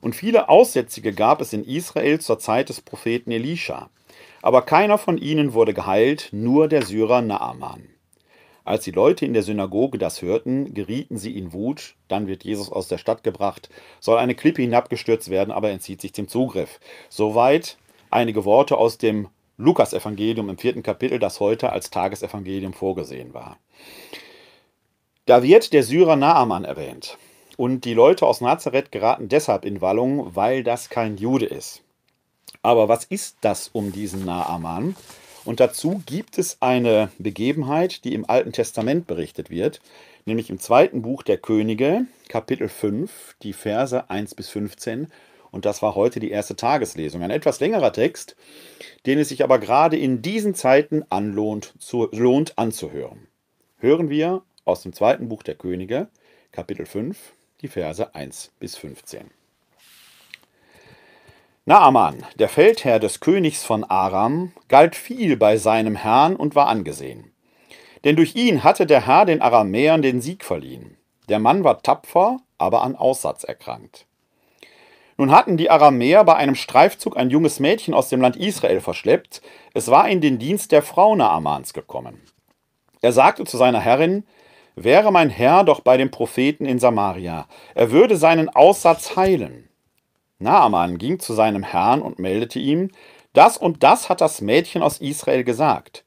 Und 0.00 0.16
viele 0.16 0.48
Aussätzige 0.48 1.12
gab 1.12 1.42
es 1.42 1.52
in 1.52 1.64
Israel 1.64 2.18
zur 2.18 2.38
Zeit 2.38 2.70
des 2.70 2.80
Propheten 2.80 3.30
Elisha. 3.30 3.90
Aber 4.40 4.62
keiner 4.62 4.96
von 4.96 5.18
ihnen 5.18 5.52
wurde 5.52 5.74
geheilt, 5.74 6.30
nur 6.32 6.66
der 6.68 6.82
Syrer 6.82 7.20
Naaman. 7.20 7.82
Als 8.64 8.84
die 8.84 8.90
Leute 8.90 9.24
in 9.24 9.32
der 9.32 9.42
Synagoge 9.42 9.98
das 9.98 10.22
hörten, 10.22 10.74
gerieten 10.74 11.16
sie 11.16 11.36
in 11.36 11.52
Wut. 11.52 11.94
Dann 12.08 12.26
wird 12.26 12.44
Jesus 12.44 12.70
aus 12.70 12.88
der 12.88 12.98
Stadt 12.98 13.22
gebracht, 13.22 13.70
soll 14.00 14.18
eine 14.18 14.34
Klippe 14.34 14.62
hinabgestürzt 14.62 15.30
werden, 15.30 15.50
aber 15.50 15.70
entzieht 15.70 16.00
sich 16.00 16.12
dem 16.12 16.28
Zugriff. 16.28 16.80
Soweit 17.08 17.78
einige 18.10 18.44
Worte 18.44 18.76
aus 18.76 18.98
dem 18.98 19.28
Lukas-Evangelium 19.56 20.48
im 20.48 20.58
vierten 20.58 20.82
Kapitel, 20.82 21.18
das 21.18 21.40
heute 21.40 21.70
als 21.70 21.90
Tagesevangelium 21.90 22.72
vorgesehen 22.72 23.34
war. 23.34 23.58
Da 25.26 25.42
wird 25.42 25.72
der 25.72 25.82
Syrer 25.82 26.16
Naaman 26.16 26.64
erwähnt. 26.64 27.18
Und 27.56 27.84
die 27.84 27.94
Leute 27.94 28.26
aus 28.26 28.40
Nazareth 28.40 28.90
geraten 28.90 29.28
deshalb 29.28 29.64
in 29.64 29.80
Wallung, 29.80 30.34
weil 30.34 30.64
das 30.64 30.88
kein 30.88 31.18
Jude 31.18 31.44
ist. 31.44 31.82
Aber 32.62 32.88
was 32.88 33.04
ist 33.04 33.36
das 33.42 33.68
um 33.68 33.92
diesen 33.92 34.24
Naaman? 34.24 34.96
Und 35.44 35.60
dazu 35.60 36.02
gibt 36.04 36.38
es 36.38 36.58
eine 36.60 37.10
Begebenheit, 37.18 38.04
die 38.04 38.14
im 38.14 38.28
Alten 38.28 38.52
Testament 38.52 39.06
berichtet 39.06 39.50
wird, 39.50 39.80
nämlich 40.26 40.50
im 40.50 40.58
zweiten 40.58 41.02
Buch 41.02 41.22
der 41.22 41.38
Könige, 41.38 42.06
Kapitel 42.28 42.68
5, 42.68 43.36
die 43.42 43.54
Verse 43.54 44.10
1 44.10 44.34
bis 44.34 44.50
15. 44.50 45.10
Und 45.50 45.64
das 45.64 45.82
war 45.82 45.94
heute 45.94 46.20
die 46.20 46.30
erste 46.30 46.56
Tageslesung. 46.56 47.22
Ein 47.22 47.30
etwas 47.30 47.58
längerer 47.58 47.92
Text, 47.92 48.36
den 49.06 49.18
es 49.18 49.30
sich 49.30 49.42
aber 49.42 49.58
gerade 49.58 49.96
in 49.96 50.22
diesen 50.22 50.54
Zeiten 50.54 51.04
anlohnt, 51.08 51.74
zu, 51.78 52.08
lohnt 52.12 52.58
anzuhören. 52.58 53.26
Hören 53.78 54.10
wir 54.10 54.42
aus 54.64 54.82
dem 54.82 54.92
zweiten 54.92 55.28
Buch 55.28 55.42
der 55.42 55.54
Könige, 55.54 56.08
Kapitel 56.52 56.84
5, 56.84 57.16
die 57.62 57.68
Verse 57.68 58.14
1 58.14 58.52
bis 58.60 58.76
15. 58.76 59.39
Naaman, 61.66 62.24
der 62.36 62.48
Feldherr 62.48 62.98
des 62.98 63.20
Königs 63.20 63.64
von 63.64 63.84
Aram, 63.84 64.52
galt 64.68 64.96
viel 64.96 65.36
bei 65.36 65.58
seinem 65.58 65.94
Herrn 65.94 66.34
und 66.34 66.54
war 66.54 66.68
angesehen. 66.68 67.32
Denn 68.04 68.16
durch 68.16 68.34
ihn 68.34 68.64
hatte 68.64 68.86
der 68.86 69.06
Herr 69.06 69.26
den 69.26 69.42
Aramäern 69.42 70.00
den 70.00 70.22
Sieg 70.22 70.44
verliehen. 70.44 70.96
Der 71.28 71.38
Mann 71.38 71.62
war 71.62 71.82
tapfer, 71.82 72.38
aber 72.56 72.82
an 72.82 72.96
Aussatz 72.96 73.44
erkrankt. 73.44 74.06
Nun 75.18 75.30
hatten 75.30 75.58
die 75.58 75.70
Aramäer 75.70 76.24
bei 76.24 76.34
einem 76.34 76.54
Streifzug 76.54 77.18
ein 77.18 77.28
junges 77.28 77.60
Mädchen 77.60 77.92
aus 77.92 78.08
dem 78.08 78.22
Land 78.22 78.36
Israel 78.36 78.80
verschleppt. 78.80 79.42
Es 79.74 79.88
war 79.88 80.08
in 80.08 80.22
den 80.22 80.38
Dienst 80.38 80.72
der 80.72 80.80
Frau 80.80 81.14
Naamans 81.14 81.74
gekommen. 81.74 82.22
Er 83.02 83.12
sagte 83.12 83.44
zu 83.44 83.58
seiner 83.58 83.80
Herrin, 83.80 84.24
Wäre 84.76 85.12
mein 85.12 85.28
Herr 85.28 85.64
doch 85.64 85.80
bei 85.80 85.98
dem 85.98 86.10
Propheten 86.10 86.64
in 86.64 86.78
Samaria, 86.78 87.46
er 87.74 87.90
würde 87.90 88.16
seinen 88.16 88.48
Aussatz 88.48 89.14
heilen. 89.14 89.69
Naaman 90.40 90.98
ging 90.98 91.20
zu 91.20 91.34
seinem 91.34 91.62
Herrn 91.62 92.02
und 92.02 92.18
meldete 92.18 92.58
ihm, 92.58 92.90
das 93.32 93.56
und 93.56 93.82
das 93.82 94.08
hat 94.08 94.20
das 94.20 94.40
Mädchen 94.40 94.82
aus 94.82 95.00
Israel 95.00 95.44
gesagt. 95.44 96.04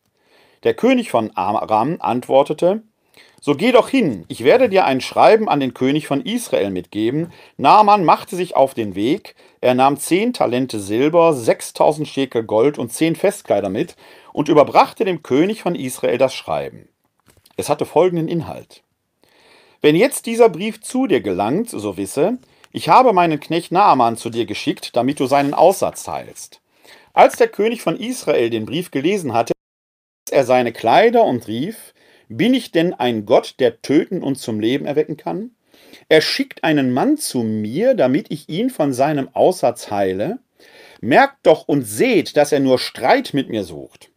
Der 0.63 0.73
König 0.73 1.11
von 1.11 1.31
Aram 1.35 1.97
antwortete, 1.99 2.83
so 3.39 3.55
geh 3.55 3.73
doch 3.73 3.89
hin, 3.89 4.23
ich 4.29 4.43
werde 4.45 4.69
dir 4.69 4.85
ein 4.85 5.01
Schreiben 5.01 5.49
an 5.49 5.59
den 5.59 5.73
König 5.73 6.07
von 6.07 6.21
Israel 6.21 6.69
mitgeben. 6.69 7.31
Naaman 7.57 8.05
machte 8.05 8.37
sich 8.37 8.55
auf 8.55 8.73
den 8.73 8.95
Weg, 8.95 9.35
er 9.59 9.73
nahm 9.73 9.97
zehn 9.97 10.33
Talente 10.33 10.79
Silber, 10.79 11.33
sechstausend 11.33 12.07
Schekel 12.07 12.43
Gold 12.43 12.77
und 12.77 12.93
zehn 12.93 13.15
Festkleider 13.17 13.69
mit 13.69 13.97
und 14.31 14.47
überbrachte 14.47 15.03
dem 15.03 15.23
König 15.23 15.61
von 15.61 15.75
Israel 15.75 16.17
das 16.17 16.33
Schreiben. 16.33 16.87
Es 17.57 17.69
hatte 17.69 17.85
folgenden 17.85 18.29
Inhalt. 18.29 18.83
Wenn 19.81 19.97
jetzt 19.97 20.25
dieser 20.25 20.47
Brief 20.47 20.79
zu 20.79 21.07
dir 21.07 21.19
gelangt, 21.19 21.69
so 21.69 21.97
wisse, 21.97 22.37
ich 22.73 22.89
habe 22.89 23.13
meinen 23.13 23.39
Knecht 23.39 23.71
Naaman 23.71 24.17
zu 24.17 24.29
dir 24.29 24.45
geschickt, 24.45 24.95
damit 24.95 25.19
du 25.19 25.27
seinen 25.27 25.53
Aussatz 25.53 26.03
teilst. 26.03 26.59
Als 27.13 27.37
der 27.37 27.47
König 27.47 27.83
von 27.83 27.95
Israel 27.95 28.49
den 28.49 28.65
Brief 28.65 28.89
gelesen 28.89 29.33
hatte, 29.33 29.53
er 30.31 30.43
seine 30.43 30.73
Kleider 30.73 31.23
und 31.23 31.47
rief, 31.47 31.93
bin 32.27 32.55
ich 32.55 32.71
denn 32.71 32.93
ein 32.95 33.25
Gott, 33.25 33.55
der 33.59 33.81
töten 33.83 34.23
und 34.23 34.37
zum 34.37 34.59
Leben 34.59 34.85
erwecken 34.85 35.17
kann? 35.17 35.51
Er 36.09 36.21
schickt 36.21 36.63
einen 36.63 36.91
Mann 36.91 37.17
zu 37.17 37.43
mir, 37.43 37.93
damit 37.93 38.31
ich 38.31 38.49
ihn 38.49 38.71
von 38.71 38.91
seinem 38.91 39.29
Aussatz 39.33 39.91
heile. 39.91 40.39
Merkt 40.99 41.45
doch 41.45 41.67
und 41.67 41.83
seht, 41.83 42.35
dass 42.37 42.51
er 42.51 42.59
nur 42.59 42.79
Streit 42.79 43.35
mit 43.35 43.49
mir 43.49 43.63
sucht. 43.63 44.09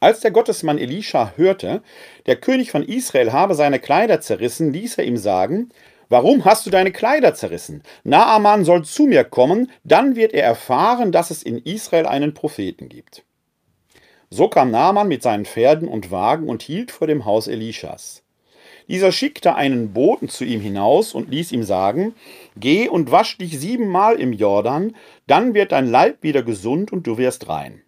Als 0.00 0.20
der 0.20 0.30
Gottesmann 0.30 0.78
Elisha 0.78 1.34
hörte, 1.36 1.82
der 2.26 2.36
König 2.36 2.70
von 2.70 2.82
Israel 2.82 3.32
habe 3.32 3.54
seine 3.54 3.80
Kleider 3.80 4.20
zerrissen, 4.20 4.72
ließ 4.72 4.98
er 4.98 5.04
ihm 5.04 5.16
sagen, 5.16 5.70
Warum 6.08 6.44
hast 6.44 6.66
du 6.66 6.70
deine 6.70 6.92
Kleider 6.92 7.34
zerrissen? 7.34 7.82
Naaman 8.04 8.64
soll 8.64 8.84
zu 8.84 9.04
mir 9.04 9.24
kommen, 9.24 9.70
dann 9.82 10.14
wird 10.14 10.32
er 10.32 10.44
erfahren, 10.44 11.10
dass 11.10 11.30
es 11.30 11.42
in 11.42 11.58
Israel 11.58 12.06
einen 12.06 12.34
Propheten 12.34 12.88
gibt. 12.88 13.24
So 14.30 14.48
kam 14.48 14.70
Naaman 14.70 15.08
mit 15.08 15.22
seinen 15.22 15.44
Pferden 15.44 15.88
und 15.88 16.10
Wagen 16.10 16.48
und 16.48 16.62
hielt 16.62 16.90
vor 16.90 17.06
dem 17.06 17.24
Haus 17.24 17.48
Elishas. 17.48 18.22
Dieser 18.88 19.10
schickte 19.10 19.56
einen 19.56 19.92
Boten 19.92 20.28
zu 20.28 20.44
ihm 20.44 20.60
hinaus 20.60 21.12
und 21.12 21.28
ließ 21.28 21.50
ihm 21.52 21.64
sagen, 21.64 22.14
Geh 22.56 22.88
und 22.88 23.10
wasch 23.10 23.36
dich 23.38 23.58
siebenmal 23.58 24.16
im 24.16 24.32
Jordan, 24.32 24.94
dann 25.26 25.54
wird 25.54 25.72
dein 25.72 25.88
Leib 25.88 26.22
wieder 26.22 26.42
gesund 26.42 26.92
und 26.92 27.06
du 27.06 27.18
wirst 27.18 27.48
rein. 27.48 27.82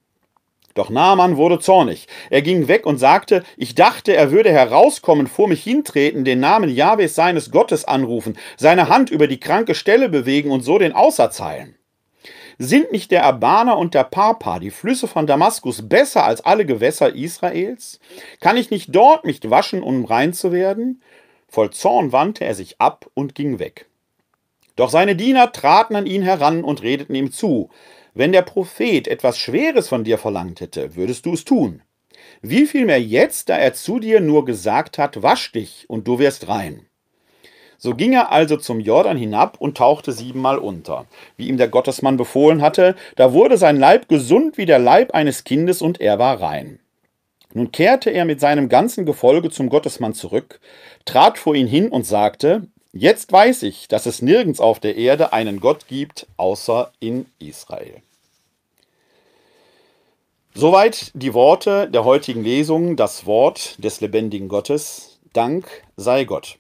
Doch 0.79 0.91
Naaman 0.91 1.37
wurde 1.37 1.59
zornig. 1.59 2.07
Er 2.31 2.41
ging 2.41 2.69
weg 2.69 2.87
und 2.87 2.99
sagte, 2.99 3.43
ich 3.57 3.75
dachte, 3.75 4.15
er 4.15 4.31
würde 4.31 4.53
herauskommen, 4.53 5.27
vor 5.27 5.49
mich 5.49 5.65
hintreten, 5.65 6.25
den 6.25 6.39
Namen 6.39 6.71
Jahwes 6.71 7.17
seines 7.17 7.51
Gottes 7.51 7.85
anrufen, 7.85 8.39
seine 8.57 8.89
Hand 8.89 9.11
über 9.11 9.27
die 9.27 9.41
kranke 9.41 9.75
Stelle 9.75 10.09
bewegen 10.09 10.53
und 10.53 10.61
so 10.61 10.79
den 10.79 10.93
Aussatz 10.93 11.41
heilen. 11.41 11.75
Sind 12.59 12.93
nicht 12.93 13.11
der 13.11 13.25
Abana 13.25 13.73
und 13.73 13.93
der 13.93 14.05
Papa, 14.05 14.61
die 14.61 14.71
Flüsse 14.71 15.09
von 15.09 15.27
Damaskus, 15.27 15.89
besser 15.89 16.25
als 16.25 16.43
alle 16.43 16.65
Gewässer 16.65 17.13
Israels? 17.13 17.99
Kann 18.41 18.57
ich 18.57 18.71
nicht 18.71 18.95
dort 18.95 19.25
mich 19.25 19.41
waschen, 19.51 19.83
um 19.83 20.05
rein 20.05 20.33
zu 20.33 20.53
werden? 20.53 21.03
Voll 21.49 21.71
Zorn 21.71 22.13
wandte 22.13 22.45
er 22.45 22.55
sich 22.55 22.81
ab 22.81 23.11
und 23.15 23.35
ging 23.35 23.59
weg. 23.59 23.87
Doch 24.77 24.91
seine 24.91 25.17
Diener 25.17 25.51
traten 25.51 25.97
an 25.97 26.07
ihn 26.07 26.23
heran 26.23 26.63
und 26.63 26.85
redeten 26.85 27.17
ihm 27.17 27.33
zu. 27.33 27.69
Wenn 28.19 28.33
der 28.33 28.43
Prophet 28.43 29.07
etwas 29.07 29.39
Schweres 29.39 29.87
von 29.87 30.03
dir 30.03 30.19
verlangt 30.19 30.61
hätte, 30.61 30.97
würdest 30.97 31.25
du 31.25 31.35
es 31.35 31.45
tun. 31.45 31.83
Wie 32.43 32.67
viel 32.67 32.85
mehr 32.85 33.01
jetzt, 33.01 33.49
da 33.49 33.57
er 33.57 33.75
zu 33.75 34.01
dir 34.01 34.19
nur 34.19 34.45
gesagt 34.45 34.99
hat, 34.99 35.23
wasch 35.23 35.53
dich 35.53 35.85
und 35.87 36.09
du 36.09 36.19
wirst 36.19 36.49
rein. 36.49 36.85
So 37.77 37.95
ging 37.95 38.13
er 38.15 38.33
also 38.33 38.57
zum 38.57 38.81
Jordan 38.81 39.17
hinab 39.17 39.61
und 39.61 39.77
tauchte 39.77 40.11
siebenmal 40.11 40.59
unter, 40.59 41.07
wie 41.37 41.47
ihm 41.47 41.59
der 41.59 41.69
Gottesmann 41.69 42.17
befohlen 42.17 42.61
hatte. 42.61 42.97
Da 43.15 43.33
wurde 43.33 43.57
sein 43.57 43.77
Leib 43.77 44.09
gesund 44.09 44.59
wie 44.59 44.67
der 44.67 44.81
Leib 44.81 45.15
eines 45.15 45.45
Kindes 45.45 45.81
und 45.81 46.01
er 46.01 46.19
war 46.19 46.41
rein. 46.41 46.81
Nun 47.55 47.71
kehrte 47.71 48.11
er 48.11 48.25
mit 48.25 48.41
seinem 48.41 48.69
ganzen 48.69 49.07
Gefolge 49.07 49.51
zum 49.51 49.69
Gottesmann 49.69 50.15
zurück, 50.15 50.59
trat 51.05 51.39
vor 51.39 51.55
ihn 51.55 51.69
hin 51.69 51.89
und 51.89 52.05
sagte: 52.05 52.67
Jetzt 52.93 53.31
weiß 53.31 53.63
ich, 53.63 53.87
dass 53.87 54.07
es 54.07 54.23
nirgends 54.23 54.59
auf 54.59 54.81
der 54.81 54.97
Erde 54.97 55.33
einen 55.33 55.61
Gott 55.61 55.87
gibt, 55.87 56.27
außer 56.37 56.91
in 56.99 57.27
Israel. 57.39 58.03
Soweit 60.55 61.13
die 61.15 61.35
Worte 61.35 61.89
der 61.89 62.05
heutigen 62.05 62.43
Lesung, 62.43 62.97
das 62.97 63.27
Wort 63.27 63.83
des 63.83 64.01
lebendigen 64.01 64.49
Gottes. 64.49 65.21
Dank 65.33 65.69
sei 65.97 66.25
Gott. 66.25 66.59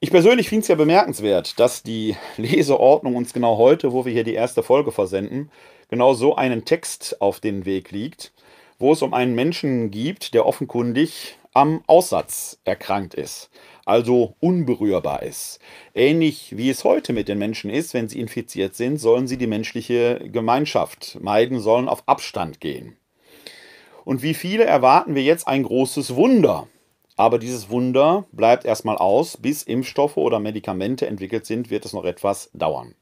Ich 0.00 0.10
persönlich 0.10 0.48
finde 0.48 0.62
es 0.62 0.68
ja 0.68 0.74
bemerkenswert, 0.74 1.58
dass 1.58 1.82
die 1.82 2.16
Leseordnung 2.36 3.16
uns 3.16 3.32
genau 3.32 3.58
heute, 3.58 3.92
wo 3.92 4.04
wir 4.04 4.12
hier 4.12 4.24
die 4.24 4.34
erste 4.34 4.62
Folge 4.62 4.92
versenden, 4.92 5.50
genau 5.88 6.14
so 6.14 6.36
einen 6.36 6.64
Text 6.64 7.20
auf 7.20 7.40
den 7.40 7.64
Weg 7.64 7.90
liegt, 7.90 8.32
wo 8.78 8.92
es 8.92 9.02
um 9.02 9.12
einen 9.12 9.34
Menschen 9.34 9.90
gibt, 9.90 10.34
der 10.34 10.46
offenkundig 10.46 11.38
am 11.52 11.82
Aussatz 11.86 12.58
erkrankt 12.64 13.14
ist, 13.14 13.50
also 13.84 14.34
unberührbar 14.40 15.22
ist. 15.22 15.58
Ähnlich 15.94 16.56
wie 16.56 16.70
es 16.70 16.84
heute 16.84 17.12
mit 17.12 17.28
den 17.28 17.38
Menschen 17.38 17.70
ist, 17.70 17.94
wenn 17.94 18.08
sie 18.08 18.20
infiziert 18.20 18.74
sind, 18.74 18.98
sollen 18.98 19.26
sie 19.26 19.36
die 19.36 19.46
menschliche 19.46 20.20
Gemeinschaft 20.30 21.18
meiden, 21.20 21.60
sollen 21.60 21.88
auf 21.88 22.02
Abstand 22.06 22.60
gehen. 22.60 22.96
Und 24.04 24.22
wie 24.22 24.34
viele 24.34 24.64
erwarten 24.64 25.14
wir 25.14 25.22
jetzt 25.22 25.48
ein 25.48 25.62
großes 25.62 26.14
Wunder, 26.14 26.68
aber 27.16 27.38
dieses 27.38 27.70
Wunder 27.70 28.26
bleibt 28.32 28.64
erstmal 28.64 28.96
aus. 28.96 29.36
Bis 29.36 29.62
Impfstoffe 29.62 30.16
oder 30.16 30.40
Medikamente 30.40 31.06
entwickelt 31.06 31.46
sind, 31.46 31.70
wird 31.70 31.84
es 31.84 31.92
noch 31.92 32.04
etwas 32.04 32.50
dauern. 32.52 32.94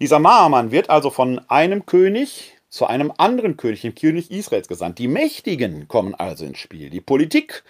Dieser 0.00 0.18
Maamann 0.18 0.70
wird 0.72 0.90
also 0.90 1.10
von 1.10 1.40
einem 1.48 1.86
König 1.86 2.54
zu 2.68 2.86
einem 2.86 3.12
anderen 3.16 3.56
König, 3.56 3.82
dem 3.82 3.94
König 3.94 4.30
Israels, 4.30 4.68
gesandt. 4.68 4.98
Die 4.98 5.08
Mächtigen 5.08 5.88
kommen 5.88 6.14
also 6.14 6.44
ins 6.44 6.58
Spiel. 6.58 6.90
Die 6.90 7.00
Politik 7.00 7.64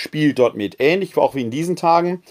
spielt 0.00 0.38
dort 0.38 0.56
mit, 0.56 0.76
ähnlich 0.78 1.16
auch 1.16 1.34
wie 1.34 1.42
in 1.42 1.50
diesen 1.50 1.76
Tagen. 1.76 2.22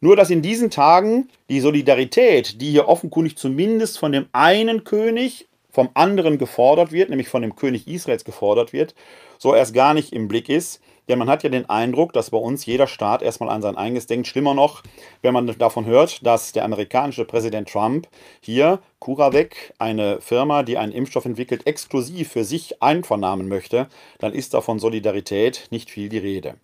Nur 0.00 0.16
dass 0.16 0.30
in 0.30 0.42
diesen 0.42 0.70
Tagen 0.70 1.28
die 1.48 1.60
Solidarität, 1.60 2.60
die 2.60 2.70
hier 2.70 2.88
offenkundig 2.88 3.36
zumindest 3.36 3.98
von 3.98 4.10
dem 4.10 4.26
einen 4.32 4.82
König 4.82 5.46
vom 5.70 5.90
anderen 5.94 6.38
gefordert 6.38 6.92
wird, 6.92 7.08
nämlich 7.08 7.28
von 7.28 7.42
dem 7.42 7.56
König 7.56 7.86
Israels 7.88 8.24
gefordert 8.24 8.72
wird, 8.72 8.94
so 9.38 9.54
erst 9.54 9.74
gar 9.74 9.94
nicht 9.94 10.12
im 10.12 10.28
Blick 10.28 10.48
ist. 10.48 10.80
Denn 11.08 11.18
man 11.18 11.28
hat 11.28 11.42
ja 11.42 11.50
den 11.50 11.68
Eindruck, 11.68 12.12
dass 12.12 12.30
bei 12.30 12.38
uns 12.38 12.64
jeder 12.64 12.86
Staat 12.86 13.22
erstmal 13.22 13.48
an 13.48 13.62
sein 13.62 13.76
eigenes 13.76 14.06
denkt. 14.06 14.28
Schlimmer 14.28 14.54
noch, 14.54 14.82
wenn 15.20 15.34
man 15.34 15.46
davon 15.58 15.84
hört, 15.86 16.24
dass 16.24 16.52
der 16.52 16.64
amerikanische 16.64 17.24
Präsident 17.24 17.68
Trump 17.68 18.06
hier 18.40 18.80
CuraVac, 19.00 19.74
eine 19.78 20.20
Firma, 20.20 20.62
die 20.62 20.78
einen 20.78 20.92
Impfstoff 20.92 21.24
entwickelt, 21.24 21.66
exklusiv 21.66 22.30
für 22.30 22.44
sich 22.44 22.82
einvernahmen 22.82 23.48
möchte, 23.48 23.88
dann 24.18 24.32
ist 24.32 24.54
da 24.54 24.60
von 24.60 24.78
Solidarität 24.78 25.68
nicht 25.70 25.90
viel 25.90 26.08
die 26.08 26.18
Rede. 26.18 26.54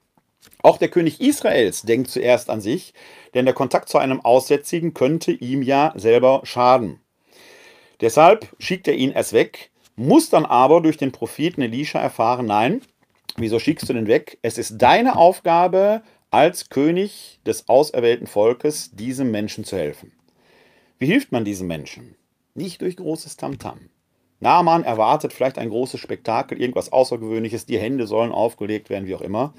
Auch 0.62 0.79
der 0.79 0.88
König 0.88 1.20
Israels 1.20 1.83
denkt 1.83 2.11
zuerst 2.11 2.51
an 2.51 2.61
sich, 2.61 2.94
denn 3.35 3.44
der 3.44 3.55
Kontakt 3.55 3.88
zu 3.88 3.98
einem 3.98 4.20
Aussätzigen 4.20 4.94
könnte 4.94 5.33
ihm 5.33 5.62
ja 5.62 5.92
selber 5.96 6.40
schaden. 6.44 7.01
Deshalb 8.01 8.55
schickt 8.59 8.88
er 8.88 8.94
ihn 8.94 9.12
erst 9.12 9.33
weg, 9.33 9.70
muss 9.96 10.31
dann 10.31 10.46
aber 10.46 10.81
durch 10.81 10.96
den 10.96 11.12
Propheten 11.12 11.62
Elisha 11.62 12.01
erfahren, 12.01 12.46
nein, 12.46 12.83
Wieso 13.40 13.61
schickst 13.61 13.88
du 13.88 13.92
den 13.92 14.09
weg? 14.09 14.38
Es 14.42 14.59
ist 14.59 14.79
deine 14.79 15.16
Aufgabe 15.16 16.03
als 16.33 16.70
König 16.70 17.38
des 17.46 17.68
auserwählten 17.68 18.27
Volkes, 18.27 18.90
diesem 18.90 19.31
Menschen 19.31 19.62
zu 19.62 19.77
helfen. 19.77 20.12
Wie 20.98 21.07
hilft 21.07 21.31
man 21.31 21.44
diesem 21.44 21.68
Menschen? 21.68 22.16
Nicht 22.55 22.83
durch 22.83 22.96
großes 22.96 23.37
Tamtam. 23.37 23.90
Naaman 24.40 24.83
erwartet 24.83 25.33
vielleicht 25.33 25.57
ein 25.57 25.70
großes 25.70 26.01
Spektakel, 26.01 26.61
irgendwas 26.61 26.90
Außergewöhnliches, 26.90 27.64
die 27.64 27.79
Hände 27.79 28.09
sollen 28.09 28.33
aufgelegt 28.33 28.90
werden, 28.90 29.07
wie 29.07 29.14
auch 29.14 29.20
immer. 29.20 29.55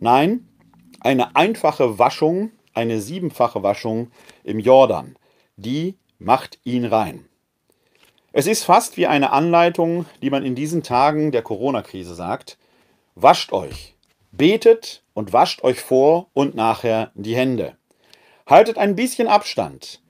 Nein, 0.00 0.48
eine 1.00 1.36
einfache 1.36 1.98
Waschung, 1.98 2.50
eine 2.72 3.00
siebenfache 3.00 3.62
Waschung 3.62 4.10
im 4.42 4.58
Jordan, 4.58 5.16
die 5.56 5.96
macht 6.18 6.58
ihn 6.64 6.84
rein. 6.84 7.26
Es 8.32 8.46
ist 8.46 8.64
fast 8.64 8.96
wie 8.96 9.06
eine 9.06 9.30
Anleitung, 9.30 10.06
die 10.22 10.30
man 10.30 10.44
in 10.44 10.54
diesen 10.54 10.82
Tagen 10.82 11.30
der 11.30 11.42
Corona-Krise 11.42 12.14
sagt 12.14 12.58
wascht 13.14 13.52
euch, 13.52 13.94
betet 14.32 15.02
und 15.14 15.32
wascht 15.32 15.62
euch 15.62 15.80
vor 15.80 16.28
und 16.32 16.54
nachher 16.54 17.12
die 17.14 17.36
Hände. 17.36 17.76
Haltet 18.46 18.76
ein 18.76 18.96
bisschen 18.96 19.28
Abstand, 19.28 20.02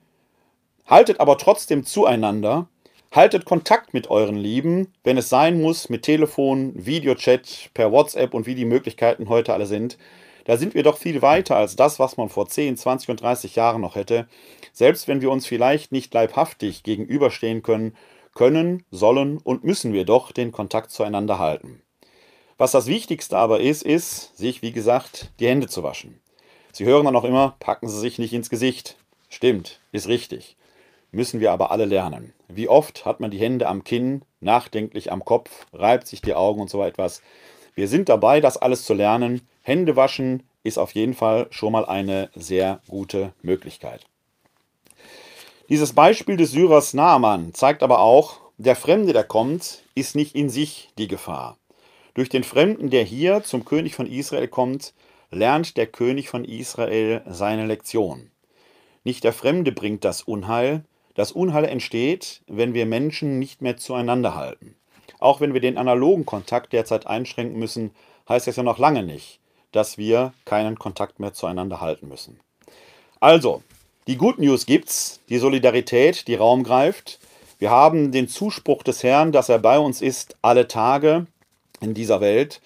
haltet 0.85 1.19
aber 1.19 1.37
trotzdem 1.37 1.85
zueinander, 1.85 2.67
haltet 3.15 3.45
Kontakt 3.45 3.93
mit 3.93 4.09
euren 4.09 4.35
Lieben, 4.35 4.91
wenn 5.05 5.17
es 5.17 5.29
sein 5.29 5.61
muss, 5.61 5.87
mit 5.87 6.03
Telefon, 6.03 6.73
Videochat, 6.75 7.69
per 7.73 7.93
WhatsApp 7.93 8.33
und 8.33 8.45
wie 8.45 8.55
die 8.55 8.65
Möglichkeiten 8.65 9.29
heute 9.29 9.53
alle 9.53 9.67
sind. 9.67 9.97
Da 10.43 10.57
sind 10.57 10.73
wir 10.73 10.83
doch 10.83 10.97
viel 10.97 11.21
weiter 11.21 11.55
als 11.55 11.77
das, 11.77 11.97
was 11.97 12.17
man 12.17 12.27
vor 12.27 12.49
10, 12.49 12.75
20 12.75 13.09
und 13.09 13.21
30 13.21 13.55
Jahren 13.55 13.79
noch 13.79 13.95
hätte. 13.95 14.27
Selbst 14.73 15.07
wenn 15.07 15.21
wir 15.21 15.31
uns 15.31 15.47
vielleicht 15.47 15.93
nicht 15.93 16.13
leibhaftig 16.13 16.83
gegenüberstehen 16.83 17.63
können, 17.63 17.95
können, 18.35 18.83
sollen 18.91 19.37
und 19.37 19.63
müssen 19.63 19.93
wir 19.93 20.03
doch 20.03 20.33
den 20.33 20.51
Kontakt 20.51 20.91
zueinander 20.91 21.39
halten. 21.39 21.81
Was 22.57 22.73
das 22.73 22.85
Wichtigste 22.85 23.37
aber 23.37 23.61
ist, 23.61 23.81
ist, 23.81 24.37
sich, 24.37 24.61
wie 24.61 24.73
gesagt, 24.73 25.31
die 25.39 25.47
Hände 25.47 25.67
zu 25.67 25.83
waschen. 25.83 26.19
Sie 26.73 26.83
hören 26.83 27.05
dann 27.05 27.15
auch 27.15 27.23
immer, 27.23 27.55
packen 27.59 27.87
Sie 27.87 27.99
sich 27.99 28.19
nicht 28.19 28.33
ins 28.33 28.49
Gesicht. 28.49 28.97
Stimmt, 29.29 29.79
ist 29.93 30.09
richtig. 30.09 30.57
Müssen 31.15 31.39
wir 31.39 31.53
aber 31.53 31.71
alle 31.71 31.85
lernen. 31.85 32.33
Wie 32.49 32.67
oft 32.67 33.05
hat 33.05 33.21
man 33.21 33.31
die 33.31 33.39
Hände 33.39 33.69
am 33.69 33.85
Kinn, 33.85 34.23
nachdenklich 34.41 35.13
am 35.13 35.23
Kopf, 35.23 35.65
reibt 35.71 36.07
sich 36.07 36.19
die 36.19 36.33
Augen 36.33 36.59
und 36.59 36.69
so 36.69 36.83
etwas. 36.83 37.21
Wir 37.73 37.87
sind 37.87 38.09
dabei, 38.09 38.41
das 38.41 38.57
alles 38.57 38.83
zu 38.83 38.93
lernen. 38.93 39.47
Hände 39.61 39.95
waschen 39.95 40.43
ist 40.63 40.77
auf 40.77 40.91
jeden 40.91 41.13
Fall 41.13 41.47
schon 41.51 41.71
mal 41.71 41.85
eine 41.85 42.29
sehr 42.35 42.81
gute 42.89 43.31
Möglichkeit. 43.41 44.05
Dieses 45.69 45.93
Beispiel 45.93 46.35
des 46.35 46.51
Syrers 46.51 46.93
Naaman 46.93 47.53
zeigt 47.53 47.81
aber 47.81 48.01
auch, 48.01 48.41
der 48.57 48.75
Fremde, 48.75 49.13
der 49.13 49.23
kommt, 49.23 49.83
ist 49.95 50.17
nicht 50.17 50.35
in 50.35 50.49
sich 50.49 50.89
die 50.97 51.07
Gefahr. 51.07 51.57
Durch 52.13 52.27
den 52.27 52.43
Fremden, 52.43 52.89
der 52.89 53.05
hier 53.05 53.41
zum 53.41 53.63
König 53.63 53.95
von 53.95 54.05
Israel 54.05 54.49
kommt, 54.49 54.93
lernt 55.31 55.77
der 55.77 55.87
König 55.87 56.27
von 56.27 56.43
Israel 56.43 57.21
seine 57.25 57.65
Lektion. 57.65 58.31
Nicht 59.05 59.23
der 59.23 59.31
Fremde 59.31 59.71
bringt 59.71 60.03
das 60.03 60.21
Unheil, 60.21 60.83
das 61.15 61.31
Unheil 61.31 61.65
entsteht, 61.65 62.41
wenn 62.47 62.73
wir 62.73 62.85
Menschen 62.85 63.39
nicht 63.39 63.61
mehr 63.61 63.77
zueinander 63.77 64.35
halten. 64.35 64.75
Auch 65.19 65.41
wenn 65.41 65.53
wir 65.53 65.61
den 65.61 65.77
analogen 65.77 66.25
Kontakt 66.25 66.73
derzeit 66.73 67.07
einschränken 67.07 67.57
müssen, 67.57 67.91
heißt 68.29 68.47
das 68.47 68.57
ja 68.57 68.63
noch 68.63 68.77
lange 68.77 69.03
nicht, 69.03 69.39
dass 69.71 69.97
wir 69.97 70.33
keinen 70.45 70.77
Kontakt 70.77 71.19
mehr 71.19 71.33
zueinander 71.33 71.81
halten 71.81 72.07
müssen. 72.07 72.39
Also, 73.19 73.63
die 74.07 74.17
Good 74.17 74.39
News 74.39 74.65
gibt's, 74.65 75.21
die 75.29 75.39
Solidarität, 75.39 76.27
die 76.27 76.35
Raum 76.35 76.63
greift. 76.63 77.19
Wir 77.57 77.71
haben 77.71 78.11
den 78.11 78.27
Zuspruch 78.27 78.83
des 78.83 79.01
Herrn, 79.01 79.31
dass 79.31 79.49
er 79.49 79.59
bei 79.59 79.79
uns 79.79 80.01
ist 80.01 80.35
alle 80.41 80.67
Tage 80.67 81.25
in 81.79 81.93
dieser 81.93 82.21
Welt. 82.21 82.61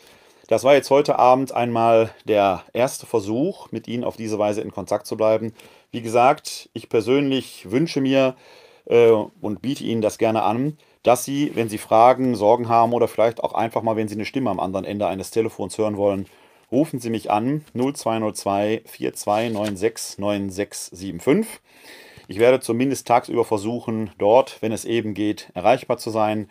Das 0.47 0.63
war 0.63 0.73
jetzt 0.73 0.89
heute 0.89 1.19
Abend 1.19 1.51
einmal 1.51 2.09
der 2.25 2.63
erste 2.73 3.05
Versuch, 3.05 3.71
mit 3.71 3.88
Ihnen 3.88 4.03
auf 4.03 4.17
diese 4.17 4.39
Weise 4.39 4.62
in 4.62 4.71
Kontakt 4.71 5.05
zu 5.05 5.15
bleiben. 5.15 5.53
Wie 5.91 6.02
gesagt, 6.02 6.69
ich 6.73 6.88
persönlich 6.88 7.71
wünsche 7.71 7.99
mir 7.99 8.36
äh, 8.86 9.10
und 9.10 9.62
biete 9.62 9.84
Ihnen 9.84 10.02
das 10.02 10.17
gerne 10.17 10.43
an, 10.43 10.78
dass 11.04 11.25
Sie, 11.25 11.52
wenn 11.56 11.69
Sie 11.69 11.78
Fragen, 11.78 12.36
Sorgen 12.36 12.69
haben 12.69 12.93
oder 12.93 13.08
vielleicht 13.08 13.43
auch 13.43 13.54
einfach 13.54 13.82
mal, 13.82 13.95
wenn 13.95 14.08
Sie 14.08 14.15
eine 14.15 14.25
Stimme 14.25 14.52
am 14.52 14.60
anderen 14.60 14.86
Ende 14.86 15.08
eines 15.08 15.32
Telefons 15.32 15.78
hören 15.78 15.97
wollen, 15.97 16.28
rufen 16.71 16.99
Sie 16.99 17.10
mich 17.10 17.32
an 17.32 17.65
0202 17.73 18.84
4296 18.86 20.19
9675. 20.19 21.60
Ich 22.28 22.38
werde 22.38 22.60
zumindest 22.60 23.08
tagsüber 23.08 23.43
versuchen, 23.43 24.12
dort, 24.19 24.62
wenn 24.62 24.71
es 24.71 24.86
eben 24.86 25.15
geht, 25.15 25.49
erreichbar 25.56 25.97
zu 25.97 26.12
sein. 26.12 26.47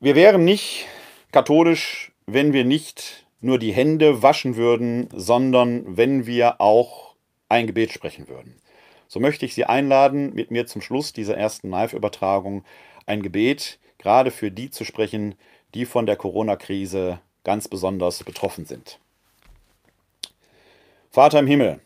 Wir 0.00 0.14
wären 0.14 0.44
nicht 0.44 0.86
katholisch, 1.32 2.12
wenn 2.26 2.52
wir 2.52 2.64
nicht 2.64 3.26
nur 3.40 3.58
die 3.58 3.72
Hände 3.72 4.22
waschen 4.22 4.54
würden, 4.54 5.08
sondern 5.12 5.96
wenn 5.96 6.24
wir 6.24 6.60
auch 6.60 7.16
ein 7.48 7.66
Gebet 7.66 7.92
sprechen 7.92 8.28
würden. 8.28 8.60
So 9.08 9.18
möchte 9.18 9.44
ich 9.44 9.54
Sie 9.54 9.64
einladen, 9.64 10.32
mit 10.34 10.52
mir 10.52 10.68
zum 10.68 10.82
Schluss 10.82 11.12
dieser 11.12 11.36
ersten 11.36 11.70
Live-Übertragung 11.70 12.64
ein 13.06 13.22
Gebet 13.22 13.80
gerade 13.98 14.30
für 14.30 14.52
die 14.52 14.70
zu 14.70 14.84
sprechen, 14.84 15.34
die 15.74 15.84
von 15.84 16.06
der 16.06 16.14
Corona-Krise 16.14 17.20
ganz 17.42 17.66
besonders 17.66 18.22
betroffen 18.22 18.66
sind. 18.66 19.00
Vater 21.10 21.40
im 21.40 21.48
Himmel, 21.48 21.80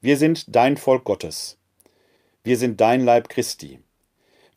wir 0.00 0.16
sind 0.16 0.56
dein 0.56 0.76
Volk 0.76 1.04
Gottes. 1.04 1.56
Wir 2.42 2.56
sind 2.56 2.80
dein 2.80 3.04
Leib 3.04 3.28
Christi. 3.28 3.78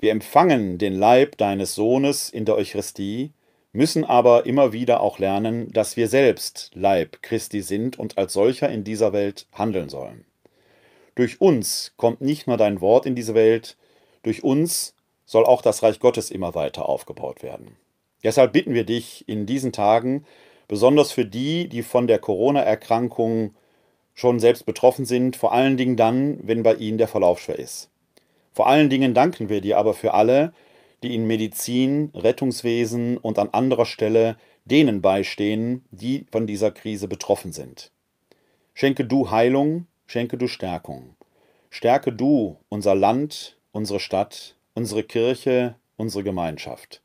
Wir 0.01 0.11
empfangen 0.11 0.79
den 0.79 0.97
Leib 0.97 1.37
deines 1.37 1.75
Sohnes 1.75 2.31
in 2.31 2.45
der 2.45 2.55
Eucharistie, 2.55 3.33
müssen 3.71 4.03
aber 4.03 4.47
immer 4.47 4.73
wieder 4.73 4.99
auch 5.01 5.19
lernen, 5.19 5.71
dass 5.73 5.95
wir 5.95 6.07
selbst 6.07 6.71
Leib 6.73 7.21
Christi 7.21 7.61
sind 7.61 7.99
und 7.99 8.17
als 8.17 8.33
solcher 8.33 8.67
in 8.69 8.83
dieser 8.83 9.13
Welt 9.13 9.45
handeln 9.53 9.89
sollen. 9.89 10.25
Durch 11.13 11.39
uns 11.39 11.93
kommt 11.97 12.19
nicht 12.19 12.47
nur 12.47 12.57
dein 12.57 12.81
Wort 12.81 13.05
in 13.05 13.13
diese 13.13 13.35
Welt, 13.35 13.77
durch 14.23 14.43
uns 14.43 14.95
soll 15.23 15.45
auch 15.45 15.61
das 15.61 15.83
Reich 15.83 15.99
Gottes 15.99 16.31
immer 16.31 16.55
weiter 16.55 16.89
aufgebaut 16.89 17.43
werden. 17.43 17.77
Deshalb 18.23 18.53
bitten 18.53 18.73
wir 18.73 18.85
dich 18.85 19.29
in 19.29 19.45
diesen 19.45 19.71
Tagen, 19.71 20.25
besonders 20.67 21.11
für 21.11 21.25
die, 21.25 21.69
die 21.69 21.83
von 21.83 22.07
der 22.07 22.17
Corona-Erkrankung 22.17 23.53
schon 24.15 24.39
selbst 24.39 24.65
betroffen 24.65 25.05
sind, 25.05 25.35
vor 25.35 25.53
allen 25.53 25.77
Dingen 25.77 25.95
dann, 25.95 26.39
wenn 26.41 26.63
bei 26.63 26.73
ihnen 26.73 26.97
der 26.97 27.07
Verlauf 27.07 27.39
schwer 27.39 27.59
ist. 27.59 27.90
Vor 28.51 28.67
allen 28.67 28.89
Dingen 28.89 29.13
danken 29.13 29.49
wir 29.49 29.61
dir 29.61 29.77
aber 29.77 29.93
für 29.93 30.13
alle, 30.13 30.53
die 31.03 31.15
in 31.15 31.25
Medizin, 31.25 32.11
Rettungswesen 32.13 33.17
und 33.17 33.39
an 33.39 33.49
anderer 33.51 33.85
Stelle 33.85 34.37
denen 34.65 35.01
beistehen, 35.01 35.85
die 35.91 36.25
von 36.31 36.45
dieser 36.47 36.71
Krise 36.71 37.07
betroffen 37.07 37.51
sind. 37.51 37.91
Schenke 38.73 39.05
du 39.05 39.31
Heilung, 39.31 39.87
schenke 40.05 40.37
du 40.37 40.47
Stärkung. 40.47 41.15
Stärke 41.69 42.11
du 42.11 42.57
unser 42.69 42.95
Land, 42.95 43.57
unsere 43.71 43.99
Stadt, 43.99 44.55
unsere 44.73 45.03
Kirche, 45.03 45.75
unsere 45.97 46.23
Gemeinschaft. 46.23 47.01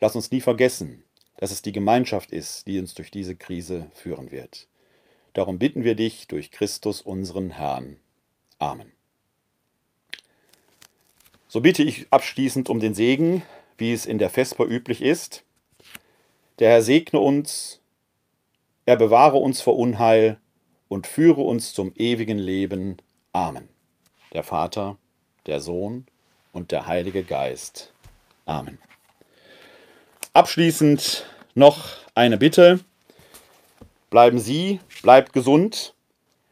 Lass 0.00 0.14
uns 0.14 0.30
nie 0.30 0.40
vergessen, 0.40 1.02
dass 1.38 1.50
es 1.50 1.62
die 1.62 1.72
Gemeinschaft 1.72 2.30
ist, 2.30 2.66
die 2.66 2.78
uns 2.78 2.94
durch 2.94 3.10
diese 3.10 3.34
Krise 3.34 3.86
führen 3.94 4.30
wird. 4.30 4.68
Darum 5.32 5.58
bitten 5.58 5.84
wir 5.84 5.94
dich 5.94 6.28
durch 6.28 6.50
Christus 6.50 7.00
unseren 7.00 7.50
Herrn. 7.50 7.96
Amen. 8.58 8.97
So 11.50 11.62
bitte 11.62 11.82
ich 11.82 12.06
abschließend 12.10 12.68
um 12.68 12.78
den 12.78 12.92
Segen, 12.92 13.42
wie 13.78 13.94
es 13.94 14.04
in 14.04 14.18
der 14.18 14.28
Vesper 14.28 14.66
üblich 14.66 15.00
ist. 15.00 15.44
Der 16.58 16.70
Herr 16.70 16.82
segne 16.82 17.20
uns, 17.20 17.80
er 18.84 18.96
bewahre 18.96 19.38
uns 19.38 19.62
vor 19.62 19.76
Unheil 19.78 20.38
und 20.88 21.06
führe 21.06 21.40
uns 21.40 21.72
zum 21.72 21.92
ewigen 21.96 22.36
Leben. 22.36 22.98
Amen. 23.32 23.68
Der 24.34 24.42
Vater, 24.42 24.98
der 25.46 25.60
Sohn 25.60 26.06
und 26.52 26.70
der 26.70 26.86
Heilige 26.86 27.22
Geist. 27.22 27.94
Amen. 28.44 28.78
Abschließend 30.34 31.26
noch 31.54 31.96
eine 32.14 32.36
Bitte. 32.36 32.80
Bleiben 34.10 34.38
Sie, 34.38 34.80
bleibt 35.02 35.32
gesund, 35.32 35.94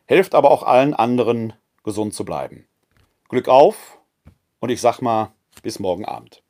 helft 0.07 0.35
aber 0.35 0.51
auch 0.51 0.63
allen 0.63 0.95
anderen, 0.95 1.53
gesund 1.85 2.15
zu 2.15 2.25
bleiben. 2.25 2.67
Glück 3.29 3.49
auf 3.49 3.99
und 4.66 4.72
ich 4.72 4.81
sag 4.81 5.00
mal, 5.00 5.33
bis 5.62 5.79
morgen 5.79 6.05
Abend. 6.05 6.42